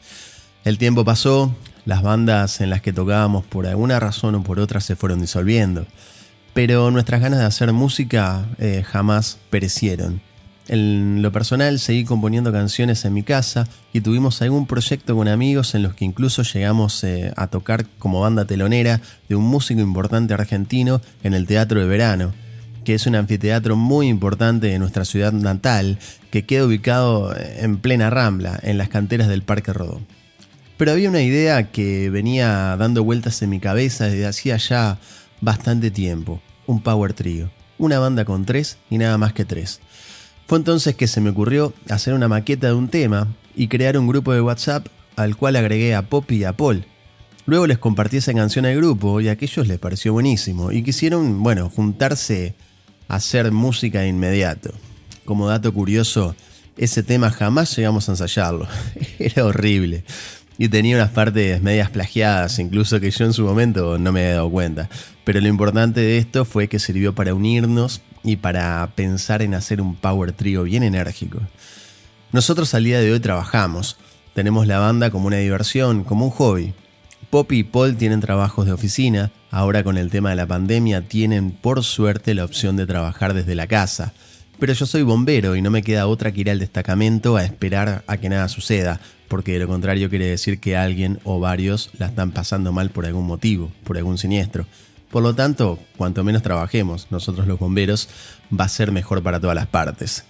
el 0.64 0.78
tiempo 0.78 1.04
pasó, 1.04 1.56
las 1.86 2.02
bandas 2.02 2.62
en 2.62 2.70
las 2.70 2.82
que 2.82 2.94
tocábamos 2.94 3.44
por 3.46 3.68
alguna 3.68 4.00
razón 4.00 4.36
o 4.36 4.44
por 4.44 4.60
otra 4.60 4.80
se 4.80 4.96
fueron 4.96 5.22
disolviendo, 5.22 5.86
pero 6.54 6.92
nuestras 6.92 7.22
ganas 7.22 7.40
de 7.40 7.46
hacer 7.46 7.72
música 7.74 8.46
eh, 8.60 8.84
jamás 8.86 9.40
perecieron. 9.50 10.22
En 10.68 11.22
lo 11.22 11.32
personal 11.32 11.80
seguí 11.80 12.06
componiendo 12.06 12.52
canciones 12.52 13.04
en 13.04 13.14
mi 13.14 13.24
casa 13.24 13.68
y 13.92 14.02
tuvimos 14.02 14.42
algún 14.42 14.68
proyecto 14.68 15.16
con 15.16 15.28
amigos 15.28 15.74
en 15.76 15.84
los 15.84 15.96
que 15.96 16.06
incluso 16.06 16.44
llegamos 16.44 17.04
eh, 17.04 17.34
a 17.36 17.48
tocar 17.48 17.86
como 17.98 18.22
banda 18.22 18.46
telonera 18.46 19.02
de 19.28 19.36
un 19.36 19.44
músico 19.44 19.82
importante 19.82 20.34
argentino 20.34 21.02
en 21.24 21.34
el 21.34 21.48
Teatro 21.48 21.82
de 21.82 21.88
Verano, 21.88 22.34
que 22.84 22.94
es 22.94 23.06
un 23.06 23.16
anfiteatro 23.16 23.76
muy 23.76 24.08
importante 24.08 24.68
de 24.68 24.80
nuestra 24.80 25.06
ciudad 25.06 25.32
natal 25.32 26.00
que 26.32 26.46
queda 26.46 26.66
ubicado 26.66 27.36
en 27.38 27.78
plena 27.78 28.10
rambla, 28.10 28.60
en 28.64 28.78
las 28.78 28.90
canteras 28.90 29.28
del 29.28 29.44
Parque 29.44 29.74
Rodó. 29.74 30.02
Pero 30.78 30.92
había 30.92 31.10
una 31.10 31.22
idea 31.22 31.72
que 31.72 32.10
venía 32.10 32.76
dando 32.78 33.04
vueltas 33.04 33.42
en 33.42 33.52
mi 33.52 33.60
cabeza 33.60 34.06
desde 34.06 34.26
hacía 34.26 34.58
ya 34.58 34.98
bastante 35.40 35.92
tiempo, 35.92 36.42
un 36.66 36.82
power 36.82 37.14
trio, 37.14 37.52
una 37.78 38.00
banda 38.00 38.26
con 38.26 38.46
tres 38.46 38.78
y 38.90 38.98
nada 38.98 39.18
más 39.18 39.34
que 39.34 39.46
tres. 39.46 39.80
Fue 40.48 40.58
entonces 40.58 40.96
que 40.96 41.08
se 41.08 41.22
me 41.22 41.30
ocurrió 41.30 41.74
hacer 41.90 42.14
una 42.14 42.28
maqueta 42.28 42.68
de 42.68 42.74
un 42.74 42.90
tema 42.90 43.28
y 43.56 43.68
crear 43.68 43.98
un 43.98 44.08
grupo 44.08 44.34
de 44.34 44.42
WhatsApp 44.42 44.88
al 45.16 45.38
cual 45.38 45.56
agregué 45.56 45.94
a 45.94 46.10
Poppy 46.10 46.38
y 46.38 46.44
a 46.46 46.54
Paul. 46.54 46.86
Luego 47.46 47.68
les 47.68 47.78
compartí 47.78 48.18
esa 48.18 48.34
canción 48.34 48.66
al 48.66 48.76
grupo 48.76 49.20
y 49.22 49.28
a 49.28 49.34
aquellos 49.34 49.68
les 49.68 49.80
pareció 49.80 50.14
buenísimo 50.14 50.72
y 50.72 50.84
quisieron, 50.84 51.44
bueno, 51.44 51.70
juntarse 51.70 52.56
hacer 53.16 53.52
música 53.52 54.02
de 54.02 54.08
inmediato. 54.08 54.74
Como 55.26 55.48
dato 55.48 55.74
curioso, 55.74 56.36
ese 56.78 57.04
tema 57.04 57.30
jamás 57.30 57.76
llegamos 57.76 58.08
a 58.08 58.14
ensayarlo. 58.14 58.68
Era 59.20 59.46
horrible. 59.46 60.04
Y 60.58 60.70
tenía 60.70 60.96
unas 60.96 61.12
partes 61.12 61.62
medias 61.62 61.90
plagiadas, 61.90 62.60
incluso 62.60 63.00
que 63.00 63.12
yo 63.12 63.26
en 63.26 63.34
su 63.34 63.44
momento 63.44 63.98
no 63.98 64.12
me 64.12 64.22
había 64.22 64.36
dado 64.36 64.50
cuenta. 64.50 64.90
Pero 65.24 65.42
lo 65.42 65.48
importante 65.48 66.02
de 66.02 66.18
esto 66.18 66.46
fue 66.46 66.68
que 66.68 66.80
sirvió 66.80 67.14
para 67.14 67.34
unirnos 67.34 68.02
y 68.24 68.38
para 68.38 68.92
pensar 68.96 69.42
en 69.42 69.56
hacer 69.56 69.82
un 69.82 69.96
power 69.96 70.32
trio 70.32 70.64
bien 70.64 70.84
enérgico. 70.84 71.40
Nosotros 72.32 72.74
al 72.74 72.84
día 72.84 73.00
de 73.00 73.12
hoy 73.12 73.20
trabajamos, 73.20 73.98
tenemos 74.34 74.68
la 74.68 74.80
banda 74.80 75.10
como 75.10 75.28
una 75.28 75.38
diversión, 75.38 76.04
como 76.04 76.26
un 76.26 76.32
hobby. 76.32 76.74
Poppy 77.32 77.60
y 77.60 77.64
Paul 77.64 77.96
tienen 77.96 78.20
trabajos 78.20 78.66
de 78.66 78.74
oficina, 78.74 79.32
ahora 79.52 79.86
con 79.86 79.98
el 79.98 80.12
tema 80.12 80.32
de 80.32 80.36
la 80.36 80.46
pandemia 80.46 81.08
tienen 81.08 81.52
por 81.52 81.82
suerte 81.82 82.34
la 82.34 82.44
opción 82.44 82.76
de 82.76 82.86
trabajar 82.86 83.34
desde 83.34 83.56
la 83.56 83.68
casa. 83.68 84.12
Pero 84.60 84.74
yo 84.74 84.86
soy 84.86 85.04
bombero 85.04 85.56
y 85.56 85.62
no 85.62 85.72
me 85.72 85.82
queda 85.82 86.08
otra 86.08 86.34
que 86.34 86.42
ir 86.42 86.50
al 86.50 86.60
destacamento 86.60 87.38
a 87.38 87.46
esperar 87.46 88.04
a 88.06 88.18
que 88.18 88.28
nada 88.28 88.50
suceda, 88.50 89.00
porque 89.30 89.54
de 89.54 89.60
lo 89.60 89.70
contrario 89.70 90.10
quiere 90.10 90.26
decir 90.26 90.60
que 90.60 90.76
alguien 90.76 91.22
o 91.24 91.40
varios 91.40 91.90
la 91.98 92.08
están 92.08 92.32
pasando 92.32 92.74
mal 92.74 92.90
por 92.90 93.06
algún 93.06 93.28
motivo, 93.28 93.72
por 93.86 93.98
algún 93.98 94.18
siniestro. 94.18 94.66
Por 95.10 95.24
lo 95.24 95.34
tanto, 95.34 95.80
cuanto 95.96 96.26
menos 96.26 96.44
trabajemos 96.44 97.08
nosotros 97.12 97.48
los 97.48 97.60
bomberos, 97.60 98.10
va 98.52 98.66
a 98.66 98.70
ser 98.70 98.92
mejor 98.92 99.24
para 99.24 99.40
todas 99.40 99.56
las 99.56 99.68
partes. 99.68 100.26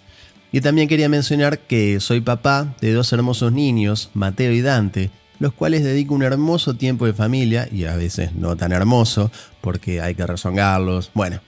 Y 0.51 0.61
también 0.61 0.87
quería 0.87 1.09
mencionar 1.09 1.57
que 1.57 1.99
soy 1.99 2.21
papá 2.21 2.75
de 2.79 2.93
dos 2.93 3.11
hermosos 3.11 3.51
niños, 3.51 4.11
Mateo 4.13 4.51
y 4.51 4.61
Dante, 4.61 5.09
los 5.41 5.53
cuales 5.53 5.83
dedico 5.83 6.13
un 6.13 6.21
hermoso 6.21 6.75
tiempo 6.75 7.07
de 7.07 7.13
familia, 7.13 7.67
y 7.71 7.85
a 7.85 7.95
veces 7.95 8.35
no 8.35 8.55
tan 8.55 8.71
hermoso, 8.71 9.31
porque 9.59 9.99
hay 9.99 10.13
que 10.13 10.27
rezongarlos. 10.27 11.09
Bueno, 11.15 11.41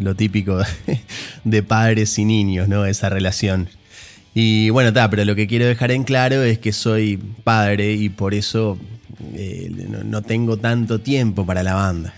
lo 0.00 0.14
típico 0.14 0.62
de 1.44 1.62
padres 1.62 2.18
y 2.18 2.24
niños, 2.24 2.68
¿no? 2.68 2.86
Esa 2.86 3.10
relación. 3.10 3.68
Y 4.32 4.70
bueno, 4.70 4.88
está, 4.88 5.10
pero 5.10 5.26
lo 5.26 5.34
que 5.34 5.46
quiero 5.46 5.66
dejar 5.66 5.90
en 5.90 6.04
claro 6.04 6.42
es 6.42 6.58
que 6.58 6.72
soy 6.72 7.18
padre 7.44 7.92
y 7.92 8.08
por 8.08 8.32
eso 8.32 8.78
eh, 9.34 9.68
no 10.06 10.22
tengo 10.22 10.56
tanto 10.56 11.02
tiempo 11.02 11.44
para 11.44 11.62
la 11.62 11.74
banda. 11.74 12.14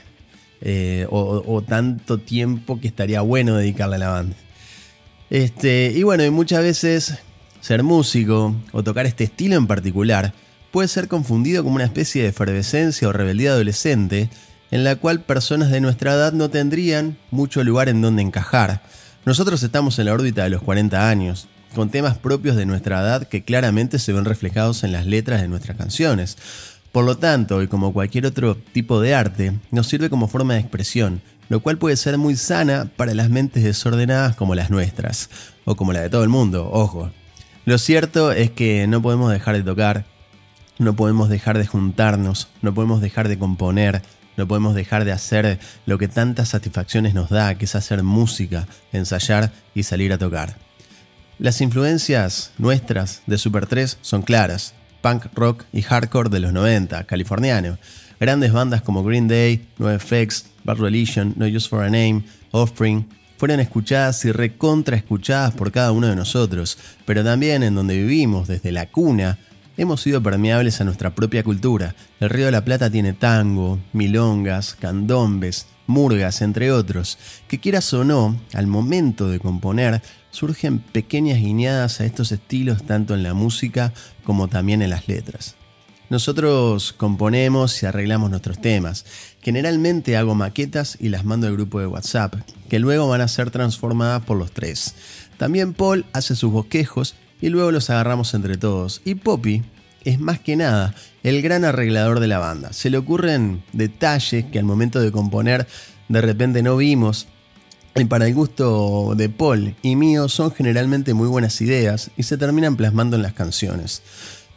Eh, 0.60 1.08
o, 1.10 1.60
tanto 1.66 2.18
tiempo 2.18 2.78
que 2.80 2.86
estaría 2.86 3.20
bueno 3.20 3.56
dedicarle 3.56 3.96
a 3.96 3.98
la 3.98 4.08
banda. 4.10 4.36
Este, 5.28 5.92
y 5.92 6.04
bueno, 6.04 6.30
muchas 6.30 6.62
veces 6.62 7.18
ser 7.60 7.82
músico 7.82 8.54
o 8.70 8.84
tocar 8.84 9.06
este 9.06 9.24
estilo 9.24 9.56
en 9.56 9.66
particular 9.66 10.32
puede 10.74 10.88
ser 10.88 11.06
confundido 11.06 11.62
como 11.62 11.76
una 11.76 11.84
especie 11.84 12.24
de 12.24 12.30
efervescencia 12.30 13.06
o 13.06 13.12
rebeldía 13.12 13.52
adolescente 13.52 14.28
en 14.72 14.82
la 14.82 14.96
cual 14.96 15.20
personas 15.20 15.70
de 15.70 15.80
nuestra 15.80 16.14
edad 16.14 16.32
no 16.32 16.50
tendrían 16.50 17.16
mucho 17.30 17.62
lugar 17.62 17.88
en 17.88 18.02
donde 18.02 18.22
encajar. 18.22 18.82
Nosotros 19.24 19.62
estamos 19.62 20.00
en 20.00 20.06
la 20.06 20.14
órbita 20.14 20.42
de 20.42 20.50
los 20.50 20.62
40 20.62 21.08
años, 21.08 21.46
con 21.76 21.90
temas 21.90 22.18
propios 22.18 22.56
de 22.56 22.66
nuestra 22.66 23.02
edad 23.02 23.28
que 23.28 23.44
claramente 23.44 24.00
se 24.00 24.12
ven 24.12 24.24
reflejados 24.24 24.82
en 24.82 24.90
las 24.90 25.06
letras 25.06 25.42
de 25.42 25.46
nuestras 25.46 25.76
canciones. 25.76 26.38
Por 26.90 27.04
lo 27.04 27.18
tanto, 27.18 27.62
y 27.62 27.68
como 27.68 27.92
cualquier 27.92 28.26
otro 28.26 28.56
tipo 28.56 29.00
de 29.00 29.14
arte, 29.14 29.52
nos 29.70 29.86
sirve 29.86 30.10
como 30.10 30.26
forma 30.26 30.54
de 30.54 30.60
expresión, 30.60 31.22
lo 31.48 31.60
cual 31.60 31.78
puede 31.78 31.96
ser 31.96 32.18
muy 32.18 32.34
sana 32.34 32.90
para 32.96 33.14
las 33.14 33.30
mentes 33.30 33.62
desordenadas 33.62 34.34
como 34.34 34.56
las 34.56 34.70
nuestras, 34.70 35.30
o 35.66 35.76
como 35.76 35.92
la 35.92 36.00
de 36.00 36.10
todo 36.10 36.24
el 36.24 36.30
mundo, 36.30 36.68
ojo. 36.72 37.12
Lo 37.64 37.78
cierto 37.78 38.32
es 38.32 38.50
que 38.50 38.88
no 38.88 39.00
podemos 39.02 39.30
dejar 39.30 39.54
de 39.54 39.62
tocar, 39.62 40.12
no 40.78 40.96
podemos 40.96 41.28
dejar 41.28 41.58
de 41.58 41.66
juntarnos, 41.66 42.48
no 42.62 42.74
podemos 42.74 43.00
dejar 43.00 43.28
de 43.28 43.38
componer, 43.38 44.02
no 44.36 44.48
podemos 44.48 44.74
dejar 44.74 45.04
de 45.04 45.12
hacer 45.12 45.58
lo 45.86 45.98
que 45.98 46.08
tantas 46.08 46.48
satisfacciones 46.48 47.14
nos 47.14 47.30
da, 47.30 47.54
que 47.56 47.66
es 47.66 47.74
hacer 47.74 48.02
música, 48.02 48.66
ensayar 48.92 49.52
y 49.74 49.84
salir 49.84 50.12
a 50.12 50.18
tocar. 50.18 50.56
Las 51.38 51.60
influencias 51.60 52.52
nuestras 52.58 53.22
de 53.26 53.38
Super 53.38 53.66
3 53.66 53.98
son 54.00 54.22
claras, 54.22 54.74
punk 55.02 55.26
rock 55.34 55.64
y 55.72 55.82
hardcore 55.82 56.30
de 56.30 56.40
los 56.40 56.52
90, 56.52 57.04
californiano. 57.04 57.78
Grandes 58.18 58.52
bandas 58.52 58.82
como 58.82 59.04
Green 59.04 59.28
Day, 59.28 59.66
NoFX, 59.78 60.46
Bad 60.64 60.78
Religion, 60.78 61.34
No 61.36 61.46
Use 61.46 61.68
for 61.68 61.82
a 61.82 61.90
Name, 61.90 62.24
Offspring, 62.52 63.06
fueron 63.36 63.60
escuchadas 63.60 64.24
y 64.24 64.32
recontra 64.32 64.96
escuchadas 64.96 65.52
por 65.52 65.72
cada 65.72 65.92
uno 65.92 66.06
de 66.06 66.16
nosotros, 66.16 66.78
pero 67.04 67.22
también 67.24 67.62
en 67.62 67.74
donde 67.74 67.96
vivimos, 67.96 68.48
desde 68.48 68.72
la 68.72 68.86
cuna, 68.86 69.38
hemos 69.76 70.00
sido 70.02 70.22
permeables 70.22 70.80
a 70.80 70.84
nuestra 70.84 71.14
propia 71.14 71.42
cultura. 71.42 71.94
El 72.20 72.30
Río 72.30 72.46
de 72.46 72.52
la 72.52 72.64
Plata 72.64 72.90
tiene 72.90 73.12
tango, 73.12 73.78
milongas, 73.92 74.74
candombes, 74.74 75.66
murgas, 75.86 76.42
entre 76.42 76.72
otros, 76.72 77.18
que 77.48 77.60
quieras 77.60 77.92
o 77.94 78.04
no, 78.04 78.38
al 78.52 78.66
momento 78.66 79.28
de 79.28 79.40
componer, 79.40 80.02
surgen 80.30 80.78
pequeñas 80.78 81.38
guiñadas 81.38 82.00
a 82.00 82.04
estos 82.04 82.32
estilos 82.32 82.84
tanto 82.84 83.14
en 83.14 83.22
la 83.22 83.34
música 83.34 83.92
como 84.24 84.48
también 84.48 84.82
en 84.82 84.90
las 84.90 85.08
letras. 85.08 85.56
Nosotros 86.10 86.92
componemos 86.92 87.82
y 87.82 87.86
arreglamos 87.86 88.30
nuestros 88.30 88.60
temas. 88.60 89.06
Generalmente 89.42 90.16
hago 90.16 90.34
maquetas 90.34 90.98
y 91.00 91.08
las 91.08 91.24
mando 91.24 91.46
al 91.46 91.54
grupo 91.54 91.80
de 91.80 91.86
WhatsApp, 91.86 92.34
que 92.68 92.78
luego 92.78 93.08
van 93.08 93.22
a 93.22 93.28
ser 93.28 93.50
transformadas 93.50 94.22
por 94.22 94.36
los 94.36 94.52
tres. 94.52 94.94
También 95.38 95.72
Paul 95.72 96.04
hace 96.12 96.36
sus 96.36 96.52
bosquejos 96.52 97.16
y 97.44 97.50
luego 97.50 97.70
los 97.70 97.90
agarramos 97.90 98.32
entre 98.32 98.56
todos. 98.56 99.02
Y 99.04 99.16
Poppy 99.16 99.62
es 100.02 100.18
más 100.18 100.40
que 100.40 100.56
nada 100.56 100.94
el 101.22 101.42
gran 101.42 101.66
arreglador 101.66 102.20
de 102.20 102.26
la 102.26 102.38
banda. 102.38 102.72
Se 102.72 102.88
le 102.88 102.96
ocurren 102.96 103.62
detalles 103.74 104.46
que 104.46 104.58
al 104.58 104.64
momento 104.64 104.98
de 104.98 105.12
componer 105.12 105.66
de 106.08 106.20
repente 106.22 106.62
no 106.62 106.78
vimos. 106.78 107.28
Y 107.96 108.04
para 108.06 108.26
el 108.26 108.34
gusto 108.34 109.12
de 109.14 109.28
Paul 109.28 109.76
y 109.82 109.94
mío 109.94 110.30
son 110.30 110.52
generalmente 110.52 111.12
muy 111.12 111.28
buenas 111.28 111.60
ideas 111.60 112.10
y 112.16 112.22
se 112.22 112.38
terminan 112.38 112.76
plasmando 112.76 113.16
en 113.16 113.22
las 113.22 113.34
canciones 113.34 114.02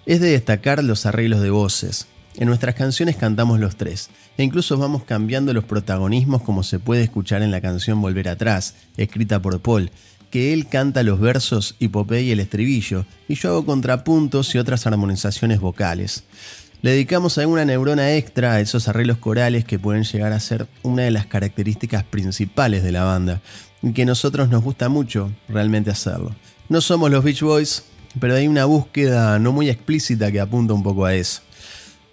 es 0.08 0.22
de 0.22 0.32
destacar 0.32 0.82
los 0.84 1.06
arreglos 1.06 1.42
de 1.42 1.50
voces. 1.50 2.08
En 2.38 2.48
nuestras 2.48 2.76
canciones 2.76 3.18
cantamos 3.18 3.60
los 3.60 3.76
tres, 3.76 4.10
e 4.38 4.44
incluso 4.44 4.78
vamos 4.78 5.04
cambiando 5.04 5.54
los 5.54 5.66
protagonismos 5.66 6.44
como 6.44 6.64
se 6.64 6.80
puede 6.80 7.04
escuchar 7.04 7.42
en 7.42 7.52
la 7.52 7.60
canción 7.60 8.00
Volver 8.00 8.30
atrás, 8.30 8.76
escrita 8.96 9.42
por 9.42 9.60
Paul, 9.60 9.92
que 10.30 10.54
él 10.54 10.68
canta 10.68 11.04
los 11.04 11.20
versos 11.20 11.76
y 11.80 11.90
Popeye 11.90 12.34
el 12.34 12.40
estribillo, 12.40 13.06
y 13.28 13.36
yo 13.36 13.50
hago 13.50 13.66
contrapuntos 13.66 14.54
y 14.54 14.58
otras 14.58 14.88
armonizaciones 14.88 15.60
vocales. 15.60 16.24
Le 16.82 16.92
dedicamos 16.92 17.38
a 17.38 17.48
una 17.48 17.66
neurona 17.66 18.14
extra 18.14 18.54
a 18.54 18.60
esos 18.60 18.88
arreglos 18.88 19.18
corales 19.18 19.66
que 19.66 19.80
pueden 19.80 20.04
llegar 20.04 20.32
a 20.32 20.40
ser 20.40 20.68
una 20.84 21.04
de 21.04 21.12
las 21.12 21.26
características 21.26 22.04
principales 22.04 22.84
de 22.84 22.92
la 22.92 23.04
banda, 23.04 23.42
y 23.82 23.94
que 23.94 24.04
a 24.04 24.06
nosotros 24.06 24.50
nos 24.50 24.64
gusta 24.64 24.90
mucho 24.90 25.32
realmente 25.48 25.92
hacerlo. 25.92 26.36
No 26.70 26.82
somos 26.82 27.10
los 27.10 27.24
Beach 27.24 27.42
Boys, 27.42 27.84
pero 28.20 28.36
hay 28.36 28.48
una 28.48 28.66
búsqueda 28.66 29.40
no 29.40 29.52
muy 29.52 29.70
explícita 29.70 30.32
que 30.32 30.40
apunta 30.40 30.74
un 30.74 30.84
poco 30.84 31.06
a 31.06 31.16
eso. 31.16 31.42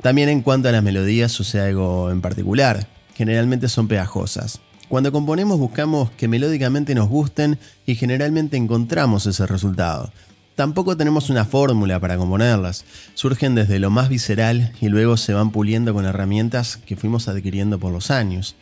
También 0.02 0.28
en 0.28 0.42
cuanto 0.42 0.68
a 0.68 0.72
las 0.72 0.82
melodías 0.82 1.32
sucede 1.32 1.68
algo 1.68 2.10
en 2.10 2.20
particular, 2.20 2.88
generalmente 3.14 3.68
son 3.68 3.88
pegajosas. 3.88 4.60
Cuando 4.94 5.10
componemos 5.10 5.58
buscamos 5.58 6.12
que 6.12 6.28
melódicamente 6.28 6.94
nos 6.94 7.08
gusten 7.08 7.58
y 7.84 7.96
generalmente 7.96 8.56
encontramos 8.56 9.26
ese 9.26 9.44
resultado. 9.44 10.12
Tampoco 10.54 10.96
tenemos 10.96 11.30
una 11.30 11.44
fórmula 11.44 11.98
para 11.98 12.16
componerlas, 12.16 12.84
surgen 13.14 13.56
desde 13.56 13.80
lo 13.80 13.90
más 13.90 14.08
visceral 14.08 14.72
y 14.80 14.90
luego 14.90 15.16
se 15.16 15.34
van 15.34 15.50
puliendo 15.50 15.94
con 15.94 16.04
herramientas 16.04 16.76
que 16.76 16.94
fuimos 16.94 17.26
adquiriendo 17.26 17.80
por 17.80 17.90
los 17.90 18.12
años. 18.12 18.54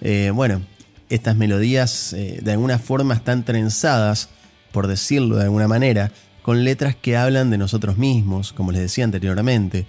Eh, 0.00 0.30
bueno, 0.32 0.62
estas 1.08 1.34
melodías 1.34 2.12
eh, 2.12 2.38
de 2.40 2.52
alguna 2.52 2.78
forma 2.78 3.14
están 3.14 3.44
trenzadas, 3.44 4.28
por 4.70 4.86
decirlo 4.86 5.38
de 5.38 5.42
alguna 5.42 5.66
manera, 5.66 6.12
con 6.42 6.62
letras 6.62 6.94
que 6.94 7.16
hablan 7.16 7.50
de 7.50 7.58
nosotros 7.58 7.98
mismos, 7.98 8.52
como 8.52 8.70
les 8.70 8.82
decía 8.82 9.02
anteriormente, 9.02 9.86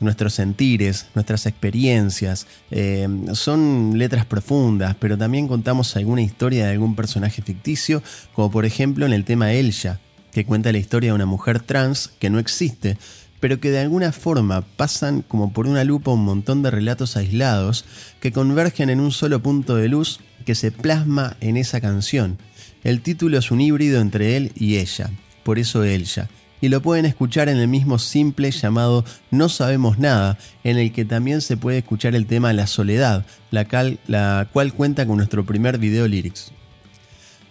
nuestros 0.00 0.34
sentires, 0.34 1.06
nuestras 1.14 1.46
experiencias. 1.46 2.46
Eh, 2.70 3.08
son 3.32 3.94
letras 3.96 4.26
profundas, 4.26 4.96
pero 4.98 5.18
también 5.18 5.48
contamos 5.48 5.96
alguna 5.96 6.22
historia 6.22 6.66
de 6.66 6.72
algún 6.72 6.94
personaje 6.94 7.42
ficticio, 7.42 8.02
como 8.32 8.50
por 8.50 8.64
ejemplo 8.64 9.06
en 9.06 9.12
el 9.12 9.24
tema 9.24 9.52
Elja, 9.52 10.00
que 10.32 10.44
cuenta 10.44 10.72
la 10.72 10.78
historia 10.78 11.10
de 11.10 11.14
una 11.14 11.26
mujer 11.26 11.60
trans 11.60 12.08
que 12.18 12.30
no 12.30 12.38
existe, 12.38 12.98
pero 13.40 13.60
que 13.60 13.70
de 13.70 13.80
alguna 13.80 14.12
forma 14.12 14.62
pasan 14.62 15.22
como 15.22 15.52
por 15.52 15.66
una 15.66 15.84
lupa 15.84 16.10
un 16.10 16.24
montón 16.24 16.62
de 16.62 16.70
relatos 16.70 17.16
aislados 17.16 17.84
que 18.20 18.32
convergen 18.32 18.90
en 18.90 19.00
un 19.00 19.12
solo 19.12 19.42
punto 19.42 19.76
de 19.76 19.88
luz 19.88 20.20
que 20.44 20.54
se 20.54 20.72
plasma 20.72 21.36
en 21.40 21.56
esa 21.56 21.80
canción. 21.80 22.38
El 22.84 23.00
título 23.00 23.38
es 23.38 23.50
un 23.50 23.60
híbrido 23.60 24.00
entre 24.00 24.36
él 24.36 24.52
y 24.54 24.76
ella, 24.76 25.10
por 25.42 25.58
eso 25.58 25.84
Elja, 25.84 26.28
y 26.60 26.68
lo 26.68 26.82
pueden 26.82 27.04
escuchar 27.04 27.48
en 27.48 27.58
el 27.58 27.68
mismo 27.68 27.98
simple 27.98 28.50
llamado 28.50 29.04
No 29.30 29.48
Sabemos 29.48 29.98
Nada, 29.98 30.38
en 30.64 30.78
el 30.78 30.92
que 30.92 31.04
también 31.04 31.40
se 31.40 31.56
puede 31.56 31.78
escuchar 31.78 32.14
el 32.14 32.26
tema 32.26 32.52
La 32.52 32.66
Soledad, 32.66 33.24
la, 33.50 34.48
cual 34.52 34.72
cuenta 34.72 35.06
con 35.06 35.16
nuestro 35.16 35.44
primer 35.44 35.78
video 35.78 36.06
lyrics. 36.08 36.52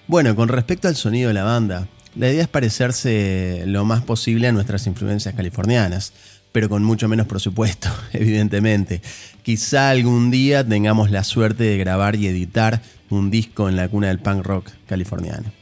Bueno, 0.08 0.36
con 0.36 0.49
respecto 0.49 0.88
al 0.88 0.95
sonido 0.95 1.30
de 1.30 1.34
la 1.34 1.43
banda, 1.43 1.88
la 2.16 2.30
idea 2.30 2.43
es 2.43 2.47
parecerse 2.47 3.64
lo 3.66 3.86
más 3.86 4.01
posible 4.03 4.47
a 4.47 4.51
nuestras 4.51 4.88
influencias 4.88 5.36
californianas, 5.36 6.14
pero 6.51 6.70
con 6.70 6.84
mucho 6.84 7.08
menos 7.08 7.28
presupuesto, 7.28 7.89
evidentemente. 8.14 9.01
Quizá 9.43 9.89
algún 9.89 10.32
día 10.32 10.68
tengamos 10.68 11.12
la 11.12 11.24
suerte 11.24 11.66
de 11.66 11.78
grabar 11.78 12.16
y 12.16 12.28
editar 12.28 12.82
un 13.10 13.30
disco 13.30 13.70
en 13.70 13.76
la 13.76 13.88
cuna 13.88 14.08
del 14.08 14.20
punk 14.20 14.45
rock 14.45 14.72
californiano. 14.88 15.57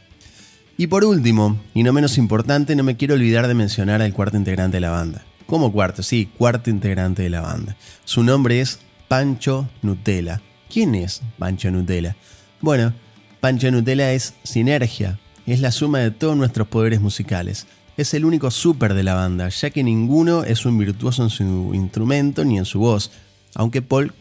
Y 0.77 0.87
por 0.87 1.05
último, 1.05 1.57
y 1.73 1.83
no 1.83 1.93
menos 1.93 2.17
importante, 2.17 2.75
no 2.75 2.83
me 2.83 2.97
quiero 2.97 3.13
olvidar 3.13 3.47
de 3.47 3.53
mencionar 3.53 4.01
al 4.01 4.13
cuarto 4.13 4.35
integrante 4.35 4.77
de 4.77 4.81
la 4.81 4.89
banda. 4.89 5.23
¿Cómo 5.45 5.71
cuarto? 5.71 6.03
Sí, 6.03 6.29
cuarto 6.37 6.69
integrante 6.69 7.23
de 7.23 7.29
la 7.29 7.39
banda. 7.39 7.77
Su 8.03 8.23
nombre 8.23 8.59
es 8.59 8.79
Pancho 9.07 9.69
Nutella. 9.81 10.41
¿Quién 10.69 10.93
es 10.95 11.21
Pancho 11.39 11.71
Nutella? 11.71 12.17
Bueno, 12.59 12.93
Pancho 13.39 13.71
Nutella 13.71 14.11
es 14.11 14.33
sinergia, 14.43 15.17
es 15.45 15.61
la 15.61 15.71
suma 15.71 15.99
de 15.99 16.11
todos 16.11 16.35
nuestros 16.35 16.67
poderes 16.67 16.99
musicales. 16.99 17.67
Es 17.95 18.13
el 18.13 18.25
único 18.25 18.51
súper 18.51 18.95
de 18.95 19.03
la 19.03 19.13
banda, 19.13 19.47
ya 19.47 19.69
que 19.69 19.81
ninguno 19.81 20.43
es 20.43 20.65
un 20.65 20.77
virtuoso 20.77 21.23
en 21.23 21.29
su 21.29 21.71
instrumento 21.73 22.43
ni 22.43 22.57
en 22.57 22.65
su 22.65 22.79
voz, 22.79 23.11
aunque 23.53 23.81
Paul 23.81 24.13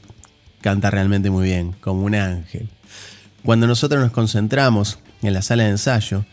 canta 0.61 0.93
realmente 0.93 1.31
muy 1.31 1.47
bien, 1.47 1.75
como 1.81 2.05
un 2.05 2.15
ángel. 2.15 2.69
Cuando 3.43 3.67
nosotros 3.67 4.01
nos 4.01 4.13
concentramos 4.13 5.01
en 5.23 5.33
la 5.35 5.43
sala 5.43 5.65
de 5.65 5.71
ensayo, 5.71 6.25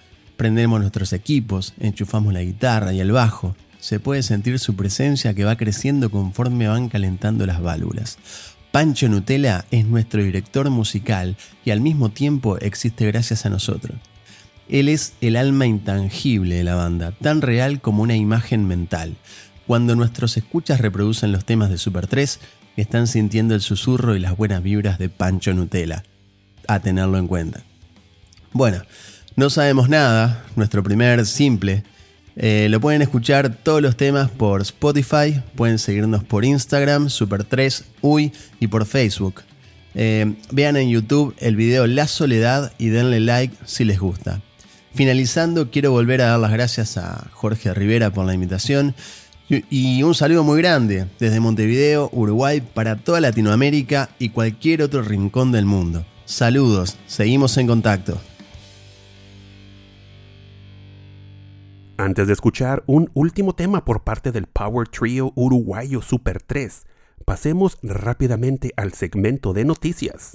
prendemos 0.41 0.79
nuestros 0.79 1.13
equipos, 1.13 1.75
enchufamos 1.79 2.33
la 2.33 2.41
guitarra 2.41 2.93
y 2.93 2.99
el 2.99 3.11
bajo. 3.11 3.55
Se 3.79 3.99
puede 3.99 4.23
sentir 4.23 4.57
su 4.57 4.75
presencia 4.75 5.35
que 5.35 5.43
va 5.43 5.55
creciendo 5.55 6.09
conforme 6.09 6.67
van 6.67 6.89
calentando 6.89 7.45
las 7.45 7.61
válvulas. 7.61 8.17
Pancho 8.71 9.07
Nutella 9.07 9.65
es 9.69 9.85
nuestro 9.85 10.23
director 10.23 10.67
musical 10.71 11.37
y 11.63 11.69
al 11.69 11.79
mismo 11.79 12.09
tiempo 12.09 12.57
existe 12.57 13.05
gracias 13.05 13.45
a 13.45 13.51
nosotros. 13.51 13.99
Él 14.67 14.89
es 14.89 15.13
el 15.21 15.35
alma 15.35 15.67
intangible 15.67 16.55
de 16.55 16.63
la 16.63 16.73
banda, 16.73 17.11
tan 17.11 17.43
real 17.43 17.79
como 17.79 18.01
una 18.01 18.15
imagen 18.15 18.67
mental. 18.67 19.17
Cuando 19.67 19.95
nuestros 19.95 20.37
escuchas 20.37 20.81
reproducen 20.81 21.31
los 21.31 21.45
temas 21.45 21.69
de 21.69 21.77
Super 21.77 22.07
3, 22.07 22.39
están 22.77 23.05
sintiendo 23.05 23.53
el 23.53 23.61
susurro 23.61 24.15
y 24.15 24.19
las 24.19 24.35
buenas 24.35 24.63
vibras 24.63 24.97
de 24.97 25.07
Pancho 25.07 25.53
Nutella. 25.53 26.01
A 26.67 26.79
tenerlo 26.79 27.19
en 27.19 27.27
cuenta. 27.27 27.61
Bueno, 28.53 28.81
no 29.41 29.49
sabemos 29.49 29.89
nada, 29.89 30.45
nuestro 30.55 30.83
primer 30.83 31.25
simple. 31.25 31.83
Eh, 32.35 32.67
lo 32.69 32.79
pueden 32.79 33.01
escuchar 33.01 33.51
todos 33.51 33.81
los 33.81 33.97
temas 33.97 34.29
por 34.29 34.61
Spotify, 34.61 35.41
pueden 35.55 35.79
seguirnos 35.79 36.23
por 36.23 36.45
Instagram, 36.45 37.07
Super3, 37.07 37.85
Uy 38.01 38.31
y 38.59 38.67
por 38.67 38.85
Facebook. 38.85 39.41
Eh, 39.95 40.35
vean 40.51 40.77
en 40.77 40.89
YouTube 40.89 41.33
el 41.39 41.55
video 41.55 41.87
La 41.87 42.05
Soledad 42.05 42.71
y 42.77 42.89
denle 42.89 43.19
like 43.19 43.55
si 43.65 43.83
les 43.83 43.99
gusta. 43.99 44.43
Finalizando, 44.93 45.71
quiero 45.71 45.89
volver 45.89 46.21
a 46.21 46.27
dar 46.27 46.39
las 46.39 46.51
gracias 46.51 46.97
a 46.97 47.27
Jorge 47.31 47.73
Rivera 47.73 48.13
por 48.13 48.27
la 48.27 48.35
invitación 48.35 48.93
y 49.49 50.03
un 50.03 50.13
saludo 50.13 50.43
muy 50.43 50.61
grande 50.61 51.07
desde 51.19 51.39
Montevideo, 51.39 52.11
Uruguay, 52.13 52.61
para 52.61 52.97
toda 52.97 53.19
Latinoamérica 53.19 54.11
y 54.19 54.29
cualquier 54.29 54.83
otro 54.83 55.01
rincón 55.01 55.51
del 55.51 55.65
mundo. 55.65 56.05
Saludos, 56.25 56.95
seguimos 57.07 57.57
en 57.57 57.65
contacto. 57.65 58.21
Antes 62.01 62.25
de 62.25 62.33
escuchar 62.33 62.83
un 62.87 63.11
último 63.13 63.53
tema 63.53 63.85
por 63.85 64.01
parte 64.01 64.31
del 64.31 64.47
Power 64.47 64.87
Trio 64.87 65.33
uruguayo 65.35 66.01
Super 66.01 66.41
3, 66.41 66.87
pasemos 67.25 67.77
rápidamente 67.83 68.71
al 68.75 68.93
segmento 68.93 69.53
de 69.53 69.65
noticias. 69.65 70.33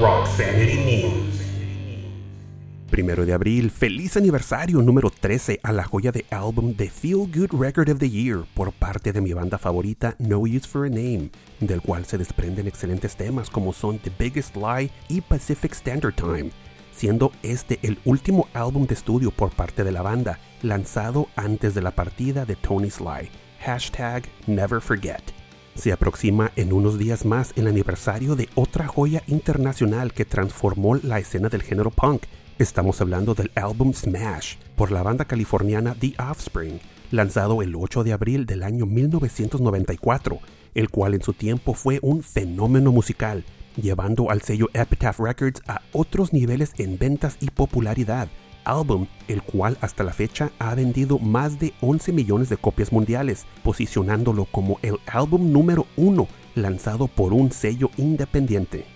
Rock 0.00 0.26
Sanity 0.26 0.78
News. 0.78 1.15
Primero 2.96 3.26
de 3.26 3.34
abril, 3.34 3.70
feliz 3.70 4.16
aniversario 4.16 4.80
número 4.80 5.10
13 5.10 5.60
a 5.62 5.70
la 5.70 5.84
joya 5.84 6.12
de 6.12 6.24
álbum 6.30 6.72
The 6.74 6.88
Feel 6.88 7.30
Good 7.30 7.52
Record 7.52 7.90
of 7.90 7.98
the 7.98 8.08
Year 8.08 8.46
por 8.54 8.72
parte 8.72 9.12
de 9.12 9.20
mi 9.20 9.34
banda 9.34 9.58
favorita 9.58 10.16
No 10.18 10.38
Use 10.38 10.66
for 10.66 10.86
a 10.86 10.88
Name, 10.88 11.28
del 11.60 11.82
cual 11.82 12.06
se 12.06 12.16
desprenden 12.16 12.66
excelentes 12.66 13.14
temas 13.14 13.50
como 13.50 13.74
son 13.74 13.98
The 13.98 14.10
Biggest 14.18 14.56
Lie 14.56 14.90
y 15.10 15.20
Pacific 15.20 15.72
Standard 15.72 16.14
Time, 16.14 16.50
siendo 16.90 17.32
este 17.42 17.78
el 17.82 17.98
último 18.06 18.48
álbum 18.54 18.86
de 18.86 18.94
estudio 18.94 19.30
por 19.30 19.50
parte 19.50 19.84
de 19.84 19.92
la 19.92 20.00
banda, 20.00 20.38
lanzado 20.62 21.28
antes 21.36 21.74
de 21.74 21.82
la 21.82 21.90
partida 21.90 22.46
de 22.46 22.56
Tony 22.56 22.88
Sly. 22.88 23.28
Hashtag 23.60 24.24
Never 24.46 24.80
Forget. 24.80 25.20
Se 25.74 25.92
aproxima 25.92 26.50
en 26.56 26.72
unos 26.72 26.98
días 26.98 27.26
más 27.26 27.52
el 27.56 27.66
aniversario 27.66 28.36
de 28.36 28.48
otra 28.54 28.86
joya 28.86 29.22
internacional 29.26 30.14
que 30.14 30.24
transformó 30.24 30.94
la 30.94 31.18
escena 31.18 31.50
del 31.50 31.62
género 31.62 31.90
punk. 31.90 32.22
Estamos 32.58 33.02
hablando 33.02 33.34
del 33.34 33.50
álbum 33.54 33.92
Smash 33.92 34.54
por 34.76 34.90
la 34.90 35.02
banda 35.02 35.26
californiana 35.26 35.94
The 35.94 36.14
Offspring, 36.18 36.80
lanzado 37.10 37.60
el 37.60 37.76
8 37.76 38.02
de 38.02 38.14
abril 38.14 38.46
del 38.46 38.62
año 38.62 38.86
1994, 38.86 40.38
el 40.72 40.88
cual 40.88 41.12
en 41.12 41.22
su 41.22 41.34
tiempo 41.34 41.74
fue 41.74 41.98
un 42.00 42.22
fenómeno 42.22 42.92
musical, 42.92 43.44
llevando 43.76 44.30
al 44.30 44.40
sello 44.40 44.70
Epitaph 44.72 45.20
Records 45.20 45.60
a 45.68 45.82
otros 45.92 46.32
niveles 46.32 46.72
en 46.78 46.96
ventas 46.96 47.36
y 47.40 47.50
popularidad, 47.50 48.28
álbum 48.64 49.06
el 49.28 49.42
cual 49.42 49.76
hasta 49.82 50.02
la 50.02 50.14
fecha 50.14 50.50
ha 50.58 50.74
vendido 50.74 51.18
más 51.18 51.58
de 51.58 51.74
11 51.82 52.10
millones 52.12 52.48
de 52.48 52.56
copias 52.56 52.90
mundiales, 52.90 53.44
posicionándolo 53.64 54.46
como 54.46 54.78
el 54.80 54.96
álbum 55.08 55.52
número 55.52 55.86
uno 55.98 56.26
lanzado 56.54 57.06
por 57.06 57.34
un 57.34 57.52
sello 57.52 57.90
independiente. 57.98 58.95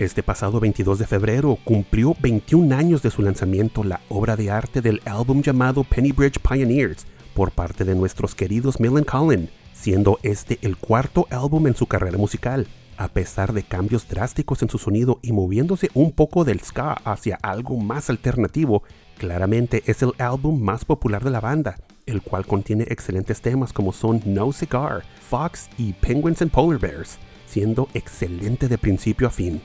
Este 0.00 0.22
pasado 0.22 0.60
22 0.60 0.98
de 0.98 1.06
febrero 1.06 1.58
cumplió 1.62 2.16
21 2.22 2.74
años 2.74 3.02
de 3.02 3.10
su 3.10 3.20
lanzamiento 3.20 3.84
la 3.84 4.00
obra 4.08 4.34
de 4.34 4.50
arte 4.50 4.80
del 4.80 5.02
álbum 5.04 5.42
llamado 5.42 5.84
Pennybridge 5.84 6.38
Pioneers 6.38 7.06
por 7.34 7.50
parte 7.50 7.84
de 7.84 7.94
nuestros 7.94 8.34
queridos 8.34 8.80
Millen 8.80 9.04
Collin, 9.04 9.50
siendo 9.74 10.18
este 10.22 10.58
el 10.62 10.78
cuarto 10.78 11.26
álbum 11.28 11.66
en 11.66 11.76
su 11.76 11.84
carrera 11.84 12.16
musical, 12.16 12.66
a 12.96 13.08
pesar 13.08 13.52
de 13.52 13.62
cambios 13.62 14.08
drásticos 14.08 14.62
en 14.62 14.70
su 14.70 14.78
sonido 14.78 15.18
y 15.20 15.32
moviéndose 15.32 15.90
un 15.92 16.12
poco 16.12 16.44
del 16.44 16.60
ska 16.60 16.94
hacia 17.04 17.38
algo 17.42 17.76
más 17.76 18.08
alternativo, 18.08 18.82
claramente 19.18 19.82
es 19.84 20.00
el 20.00 20.12
álbum 20.16 20.62
más 20.62 20.86
popular 20.86 21.22
de 21.22 21.30
la 21.30 21.40
banda, 21.40 21.76
el 22.06 22.22
cual 22.22 22.46
contiene 22.46 22.84
excelentes 22.88 23.42
temas 23.42 23.74
como 23.74 23.92
son 23.92 24.22
No 24.24 24.50
Cigar, 24.54 25.02
Fox 25.28 25.68
y 25.76 25.92
Penguins 25.92 26.40
and 26.40 26.50
Polar 26.50 26.78
Bears, 26.78 27.18
siendo 27.46 27.86
excelente 27.92 28.66
de 28.66 28.78
principio 28.78 29.26
a 29.26 29.30
fin. 29.30 29.60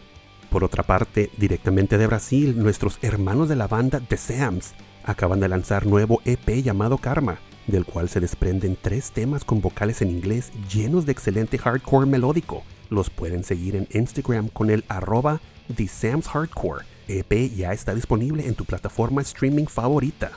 Por 0.55 0.63
otra 0.63 0.83
parte, 0.83 1.31
directamente 1.35 1.97
de 1.97 2.07
Brasil, 2.07 2.57
nuestros 2.57 2.97
hermanos 3.01 3.49
de 3.49 3.57
la 3.57 3.67
banda 3.67 3.99
The 3.99 4.15
Sams 4.15 4.73
acaban 5.03 5.41
de 5.41 5.49
lanzar 5.49 5.85
nuevo 5.85 6.21
EP 6.23 6.63
llamado 6.63 6.97
Karma, 6.97 7.39
del 7.67 7.83
cual 7.83 8.07
se 8.07 8.21
desprenden 8.21 8.77
tres 8.81 9.11
temas 9.11 9.43
con 9.43 9.59
vocales 9.59 10.01
en 10.01 10.11
inglés 10.11 10.53
llenos 10.73 11.05
de 11.05 11.11
excelente 11.11 11.57
hardcore 11.57 12.05
melódico. 12.05 12.63
Los 12.89 13.09
pueden 13.09 13.43
seguir 13.43 13.75
en 13.75 13.89
Instagram 13.91 14.47
con 14.47 14.69
el 14.69 14.85
arroba 14.87 15.41
The 15.75 15.89
Sams 15.89 16.29
Hardcore. 16.29 16.85
EP 17.09 17.53
ya 17.53 17.73
está 17.73 17.93
disponible 17.93 18.47
en 18.47 18.55
tu 18.55 18.63
plataforma 18.63 19.23
streaming 19.23 19.65
favorita. 19.65 20.31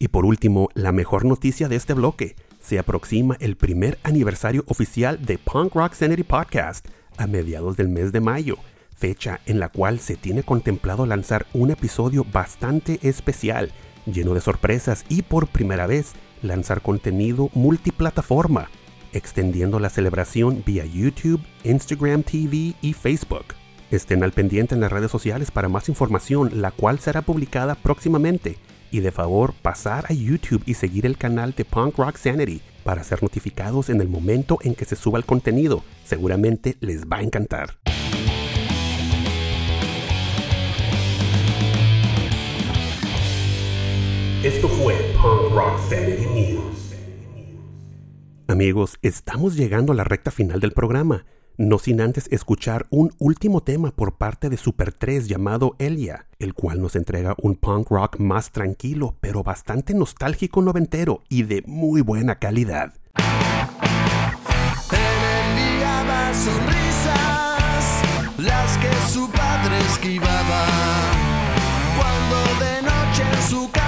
Y 0.00 0.08
por 0.08 0.26
último, 0.26 0.70
la 0.74 0.90
mejor 0.90 1.24
noticia 1.24 1.68
de 1.68 1.76
este 1.76 1.94
bloque. 1.94 2.34
Se 2.58 2.80
aproxima 2.80 3.36
el 3.38 3.54
primer 3.56 4.00
aniversario 4.02 4.64
oficial 4.66 5.24
de 5.24 5.38
Punk 5.38 5.76
Rock 5.76 5.92
Sanity 5.92 6.24
Podcast 6.24 6.88
a 7.16 7.28
mediados 7.28 7.76
del 7.76 7.88
mes 7.88 8.10
de 8.10 8.20
mayo 8.20 8.58
fecha 8.96 9.40
en 9.46 9.60
la 9.60 9.68
cual 9.68 10.00
se 10.00 10.16
tiene 10.16 10.42
contemplado 10.42 11.06
lanzar 11.06 11.46
un 11.52 11.70
episodio 11.70 12.24
bastante 12.32 12.98
especial, 13.02 13.70
lleno 14.06 14.34
de 14.34 14.40
sorpresas 14.40 15.04
y 15.08 15.22
por 15.22 15.46
primera 15.48 15.86
vez 15.86 16.12
lanzar 16.42 16.80
contenido 16.82 17.50
multiplataforma, 17.54 18.70
extendiendo 19.12 19.78
la 19.78 19.90
celebración 19.90 20.62
vía 20.64 20.84
YouTube, 20.84 21.40
Instagram 21.64 22.22
TV 22.22 22.74
y 22.80 22.92
Facebook. 22.92 23.54
Estén 23.90 24.24
al 24.24 24.32
pendiente 24.32 24.74
en 24.74 24.80
las 24.80 24.90
redes 24.90 25.10
sociales 25.10 25.50
para 25.50 25.68
más 25.68 25.88
información, 25.88 26.60
la 26.60 26.72
cual 26.72 26.98
será 26.98 27.22
publicada 27.22 27.76
próximamente. 27.76 28.58
Y 28.90 29.00
de 29.00 29.12
favor, 29.12 29.54
pasar 29.62 30.06
a 30.08 30.12
YouTube 30.12 30.62
y 30.66 30.74
seguir 30.74 31.06
el 31.06 31.16
canal 31.16 31.54
de 31.54 31.64
Punk 31.64 31.98
Rock 31.98 32.16
Sanity 32.16 32.60
para 32.82 33.04
ser 33.04 33.22
notificados 33.22 33.90
en 33.90 34.00
el 34.00 34.08
momento 34.08 34.58
en 34.62 34.74
que 34.74 34.84
se 34.84 34.96
suba 34.96 35.18
el 35.18 35.24
contenido. 35.24 35.82
Seguramente 36.04 36.76
les 36.80 37.04
va 37.04 37.18
a 37.18 37.22
encantar. 37.22 37.76
Esto 44.44 44.68
fue 44.68 44.94
Punk 45.20 45.54
Rock 45.54 45.80
Sanity 45.88 46.26
News. 46.26 46.94
Amigos, 48.48 48.98
estamos 49.02 49.56
llegando 49.56 49.92
a 49.92 49.96
la 49.96 50.04
recta 50.04 50.30
final 50.30 50.60
del 50.60 50.72
programa, 50.72 51.24
no 51.56 51.78
sin 51.78 52.00
antes 52.02 52.28
escuchar 52.30 52.86
un 52.90 53.12
último 53.18 53.62
tema 53.62 53.92
por 53.92 54.18
parte 54.18 54.50
de 54.50 54.58
Super 54.58 54.92
3 54.92 55.26
llamado 55.26 55.74
Elia, 55.78 56.26
el 56.38 56.52
cual 56.54 56.82
nos 56.82 56.96
entrega 56.96 57.34
un 57.42 57.56
punk 57.56 57.90
rock 57.90 58.18
más 58.20 58.52
tranquilo, 58.52 59.16
pero 59.20 59.42
bastante 59.42 59.94
nostálgico 59.94 60.60
noventero 60.60 61.22
y 61.28 61.44
de 61.44 61.62
muy 61.66 62.02
buena 62.02 62.38
calidad. 62.38 62.92
Él 64.92 64.98
enviaba 65.48 66.34
sonrisas, 66.34 68.02
las 68.38 68.76
que 68.78 68.92
su 69.10 69.30
padre 69.30 69.78
esquivaba. 69.80 70.66
Cuando 71.98 72.36
de 72.64 72.82
noche 72.82 73.22
en 73.32 73.42
su 73.48 73.70
cama, 73.72 73.85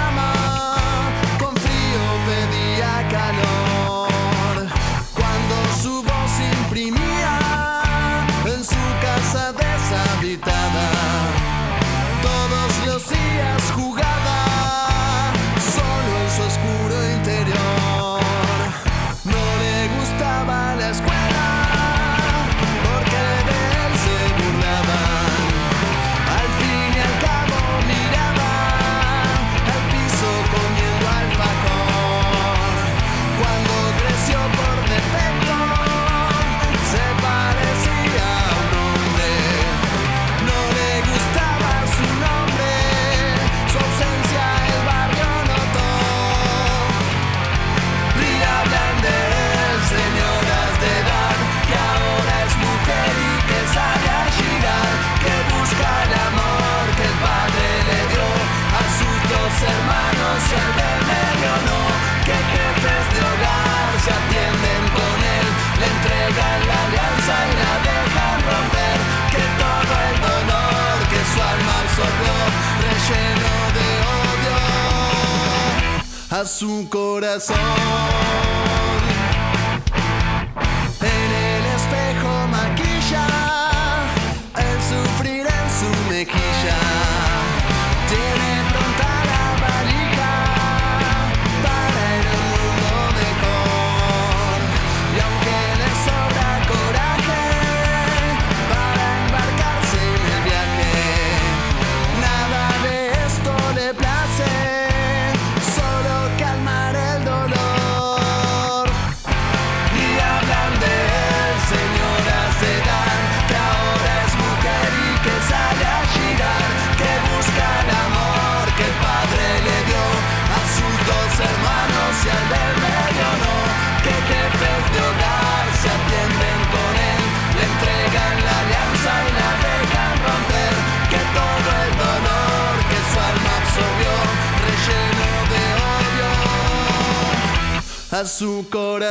corazón. 76.89 78.28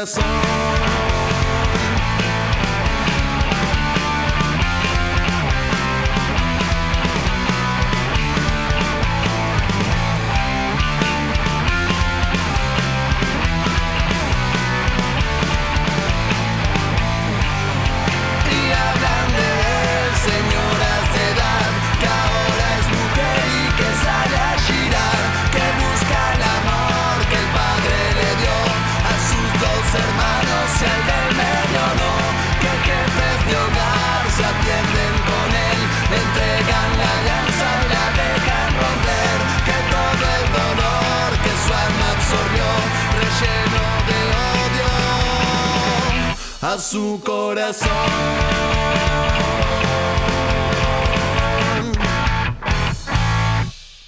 Su 0.06 0.20
a 46.68 46.78
su 46.78 47.18
corazón. 47.24 47.88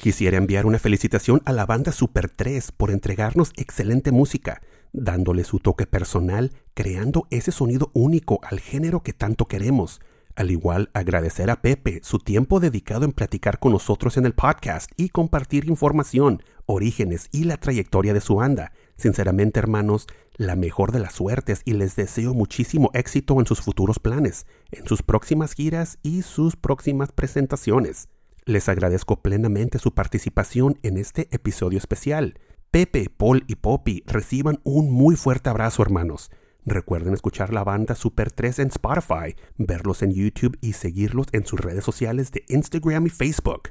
Quisiera 0.02 0.36
enviar 0.36 0.66
una 0.66 0.78
felicitación 0.78 1.40
a 1.46 1.52
la 1.52 1.64
banda 1.64 1.90
Super 1.90 2.28
3 2.28 2.72
por 2.72 2.90
entregarnos 2.90 3.52
excelente 3.56 4.12
música, 4.12 4.60
dándole 4.92 5.44
su 5.44 5.58
toque 5.58 5.86
personal, 5.86 6.52
creando 6.74 7.26
ese 7.30 7.50
sonido 7.50 7.90
único 7.94 8.40
al 8.42 8.60
género 8.60 9.02
que 9.02 9.14
tanto 9.14 9.46
queremos. 9.46 10.00
Al 10.36 10.50
igual, 10.50 10.90
agradecer 10.94 11.50
a 11.50 11.60
Pepe 11.60 12.00
su 12.02 12.18
tiempo 12.18 12.60
dedicado 12.60 13.04
en 13.04 13.12
platicar 13.12 13.58
con 13.58 13.72
nosotros 13.72 14.16
en 14.16 14.26
el 14.26 14.32
podcast 14.32 14.90
y 14.96 15.08
compartir 15.08 15.68
información, 15.68 16.42
orígenes 16.66 17.28
y 17.32 17.44
la 17.44 17.56
trayectoria 17.56 18.14
de 18.14 18.20
su 18.20 18.36
banda. 18.36 18.72
Sinceramente, 18.96 19.58
hermanos, 19.58 20.06
la 20.36 20.56
mejor 20.56 20.92
de 20.92 21.00
las 21.00 21.14
suertes 21.14 21.62
y 21.64 21.74
les 21.74 21.96
deseo 21.96 22.32
muchísimo 22.32 22.90
éxito 22.94 23.38
en 23.40 23.46
sus 23.46 23.60
futuros 23.60 23.98
planes, 23.98 24.46
en 24.70 24.86
sus 24.86 25.02
próximas 25.02 25.52
giras 25.52 25.98
y 26.02 26.22
sus 26.22 26.56
próximas 26.56 27.12
presentaciones. 27.12 28.08
Les 28.46 28.68
agradezco 28.68 29.20
plenamente 29.20 29.78
su 29.78 29.92
participación 29.92 30.78
en 30.82 30.96
este 30.96 31.28
episodio 31.30 31.78
especial. 31.78 32.38
Pepe, 32.70 33.10
Paul 33.14 33.44
y 33.48 33.56
Poppy 33.56 34.04
reciban 34.06 34.60
un 34.62 34.90
muy 34.92 35.16
fuerte 35.16 35.50
abrazo, 35.50 35.82
hermanos. 35.82 36.30
Recuerden 36.66 37.14
escuchar 37.14 37.52
la 37.52 37.64
banda 37.64 37.94
Super 37.94 38.30
3 38.30 38.58
en 38.60 38.68
Spotify, 38.68 39.34
verlos 39.56 40.02
en 40.02 40.12
YouTube 40.12 40.58
y 40.60 40.74
seguirlos 40.74 41.26
en 41.32 41.46
sus 41.46 41.58
redes 41.60 41.84
sociales 41.84 42.30
de 42.32 42.44
Instagram 42.48 43.06
y 43.06 43.10
Facebook. 43.10 43.70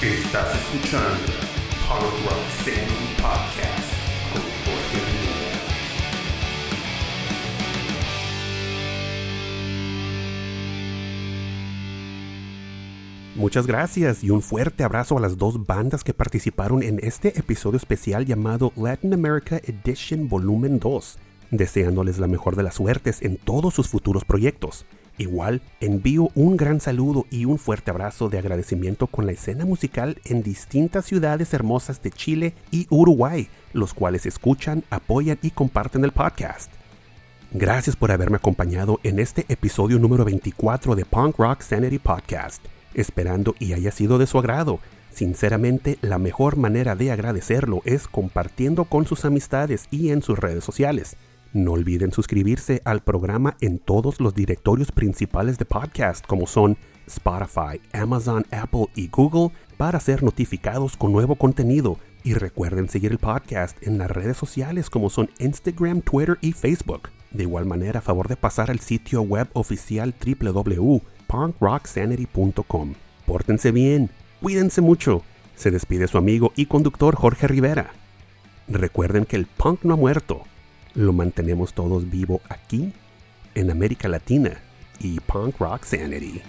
Estás 0.00 0.54
escuchando 0.54 1.32
Podcast 3.20 3.97
Muchas 13.38 13.68
gracias 13.68 14.24
y 14.24 14.30
un 14.30 14.42
fuerte 14.42 14.82
abrazo 14.82 15.16
a 15.16 15.20
las 15.20 15.38
dos 15.38 15.64
bandas 15.64 16.02
que 16.02 16.12
participaron 16.12 16.82
en 16.82 16.98
este 17.00 17.38
episodio 17.38 17.76
especial 17.76 18.26
llamado 18.26 18.72
Latin 18.74 19.14
America 19.14 19.60
Edition 19.62 20.28
Volumen 20.28 20.80
2, 20.80 21.18
deseándoles 21.52 22.18
la 22.18 22.26
mejor 22.26 22.56
de 22.56 22.64
las 22.64 22.74
suertes 22.74 23.22
en 23.22 23.36
todos 23.36 23.74
sus 23.74 23.86
futuros 23.86 24.24
proyectos. 24.24 24.86
Igual, 25.18 25.62
envío 25.78 26.30
un 26.34 26.56
gran 26.56 26.80
saludo 26.80 27.26
y 27.30 27.44
un 27.44 27.60
fuerte 27.60 27.92
abrazo 27.92 28.28
de 28.28 28.38
agradecimiento 28.38 29.06
con 29.06 29.24
la 29.24 29.32
escena 29.32 29.64
musical 29.64 30.20
en 30.24 30.42
distintas 30.42 31.04
ciudades 31.04 31.54
hermosas 31.54 32.02
de 32.02 32.10
Chile 32.10 32.54
y 32.72 32.88
Uruguay, 32.90 33.48
los 33.72 33.94
cuales 33.94 34.26
escuchan, 34.26 34.82
apoyan 34.90 35.38
y 35.42 35.52
comparten 35.52 36.02
el 36.02 36.10
podcast. 36.10 36.72
Gracias 37.52 37.94
por 37.94 38.10
haberme 38.10 38.38
acompañado 38.38 38.98
en 39.04 39.20
este 39.20 39.46
episodio 39.48 40.00
número 40.00 40.24
24 40.24 40.96
de 40.96 41.04
Punk 41.04 41.38
Rock 41.38 41.62
Sanity 41.62 42.00
Podcast, 42.00 42.64
esperando 43.00 43.54
y 43.58 43.72
haya 43.72 43.90
sido 43.90 44.18
de 44.18 44.26
su 44.26 44.38
agrado. 44.38 44.80
Sinceramente, 45.10 45.98
la 46.00 46.18
mejor 46.18 46.56
manera 46.56 46.94
de 46.94 47.10
agradecerlo 47.10 47.80
es 47.84 48.06
compartiendo 48.06 48.84
con 48.84 49.06
sus 49.06 49.24
amistades 49.24 49.86
y 49.90 50.10
en 50.10 50.22
sus 50.22 50.38
redes 50.38 50.64
sociales. 50.64 51.16
No 51.52 51.72
olviden 51.72 52.12
suscribirse 52.12 52.82
al 52.84 53.02
programa 53.02 53.56
en 53.60 53.78
todos 53.78 54.20
los 54.20 54.34
directorios 54.34 54.92
principales 54.92 55.56
de 55.56 55.64
podcast 55.64 56.26
como 56.26 56.46
son 56.46 56.76
Spotify, 57.06 57.80
Amazon, 57.92 58.44
Apple 58.50 58.86
y 58.94 59.08
Google 59.08 59.50
para 59.78 59.98
ser 59.98 60.22
notificados 60.22 60.96
con 60.96 61.10
nuevo 61.10 61.36
contenido. 61.36 61.98
Y 62.22 62.34
recuerden 62.34 62.88
seguir 62.88 63.12
el 63.12 63.18
podcast 63.18 63.76
en 63.86 63.96
las 63.96 64.10
redes 64.10 64.36
sociales 64.36 64.90
como 64.90 65.08
son 65.08 65.30
Instagram, 65.38 66.02
Twitter 66.02 66.36
y 66.42 66.52
Facebook. 66.52 67.08
De 67.30 67.44
igual 67.44 67.64
manera, 67.64 68.00
a 68.00 68.02
favor 68.02 68.28
de 68.28 68.36
pasar 68.36 68.70
al 68.70 68.80
sitio 68.80 69.22
web 69.22 69.48
oficial 69.54 70.14
www.punkrocksanity.com. 71.28 72.94
Pórtense 73.26 73.72
bien, 73.72 74.10
cuídense 74.40 74.80
mucho. 74.80 75.22
Se 75.54 75.70
despide 75.70 76.08
su 76.08 76.18
amigo 76.18 76.52
y 76.56 76.66
conductor 76.66 77.14
Jorge 77.16 77.46
Rivera. 77.46 77.90
Recuerden 78.68 79.24
que 79.24 79.36
el 79.36 79.46
punk 79.46 79.84
no 79.84 79.94
ha 79.94 79.96
muerto. 79.96 80.42
Lo 80.94 81.12
mantenemos 81.12 81.74
todos 81.74 82.10
vivo 82.10 82.40
aquí, 82.48 82.92
en 83.54 83.70
América 83.70 84.08
Latina 84.08 84.60
y 85.00 85.20
Punk 85.20 85.58
Rock 85.58 85.84
Sanity. 85.84 86.42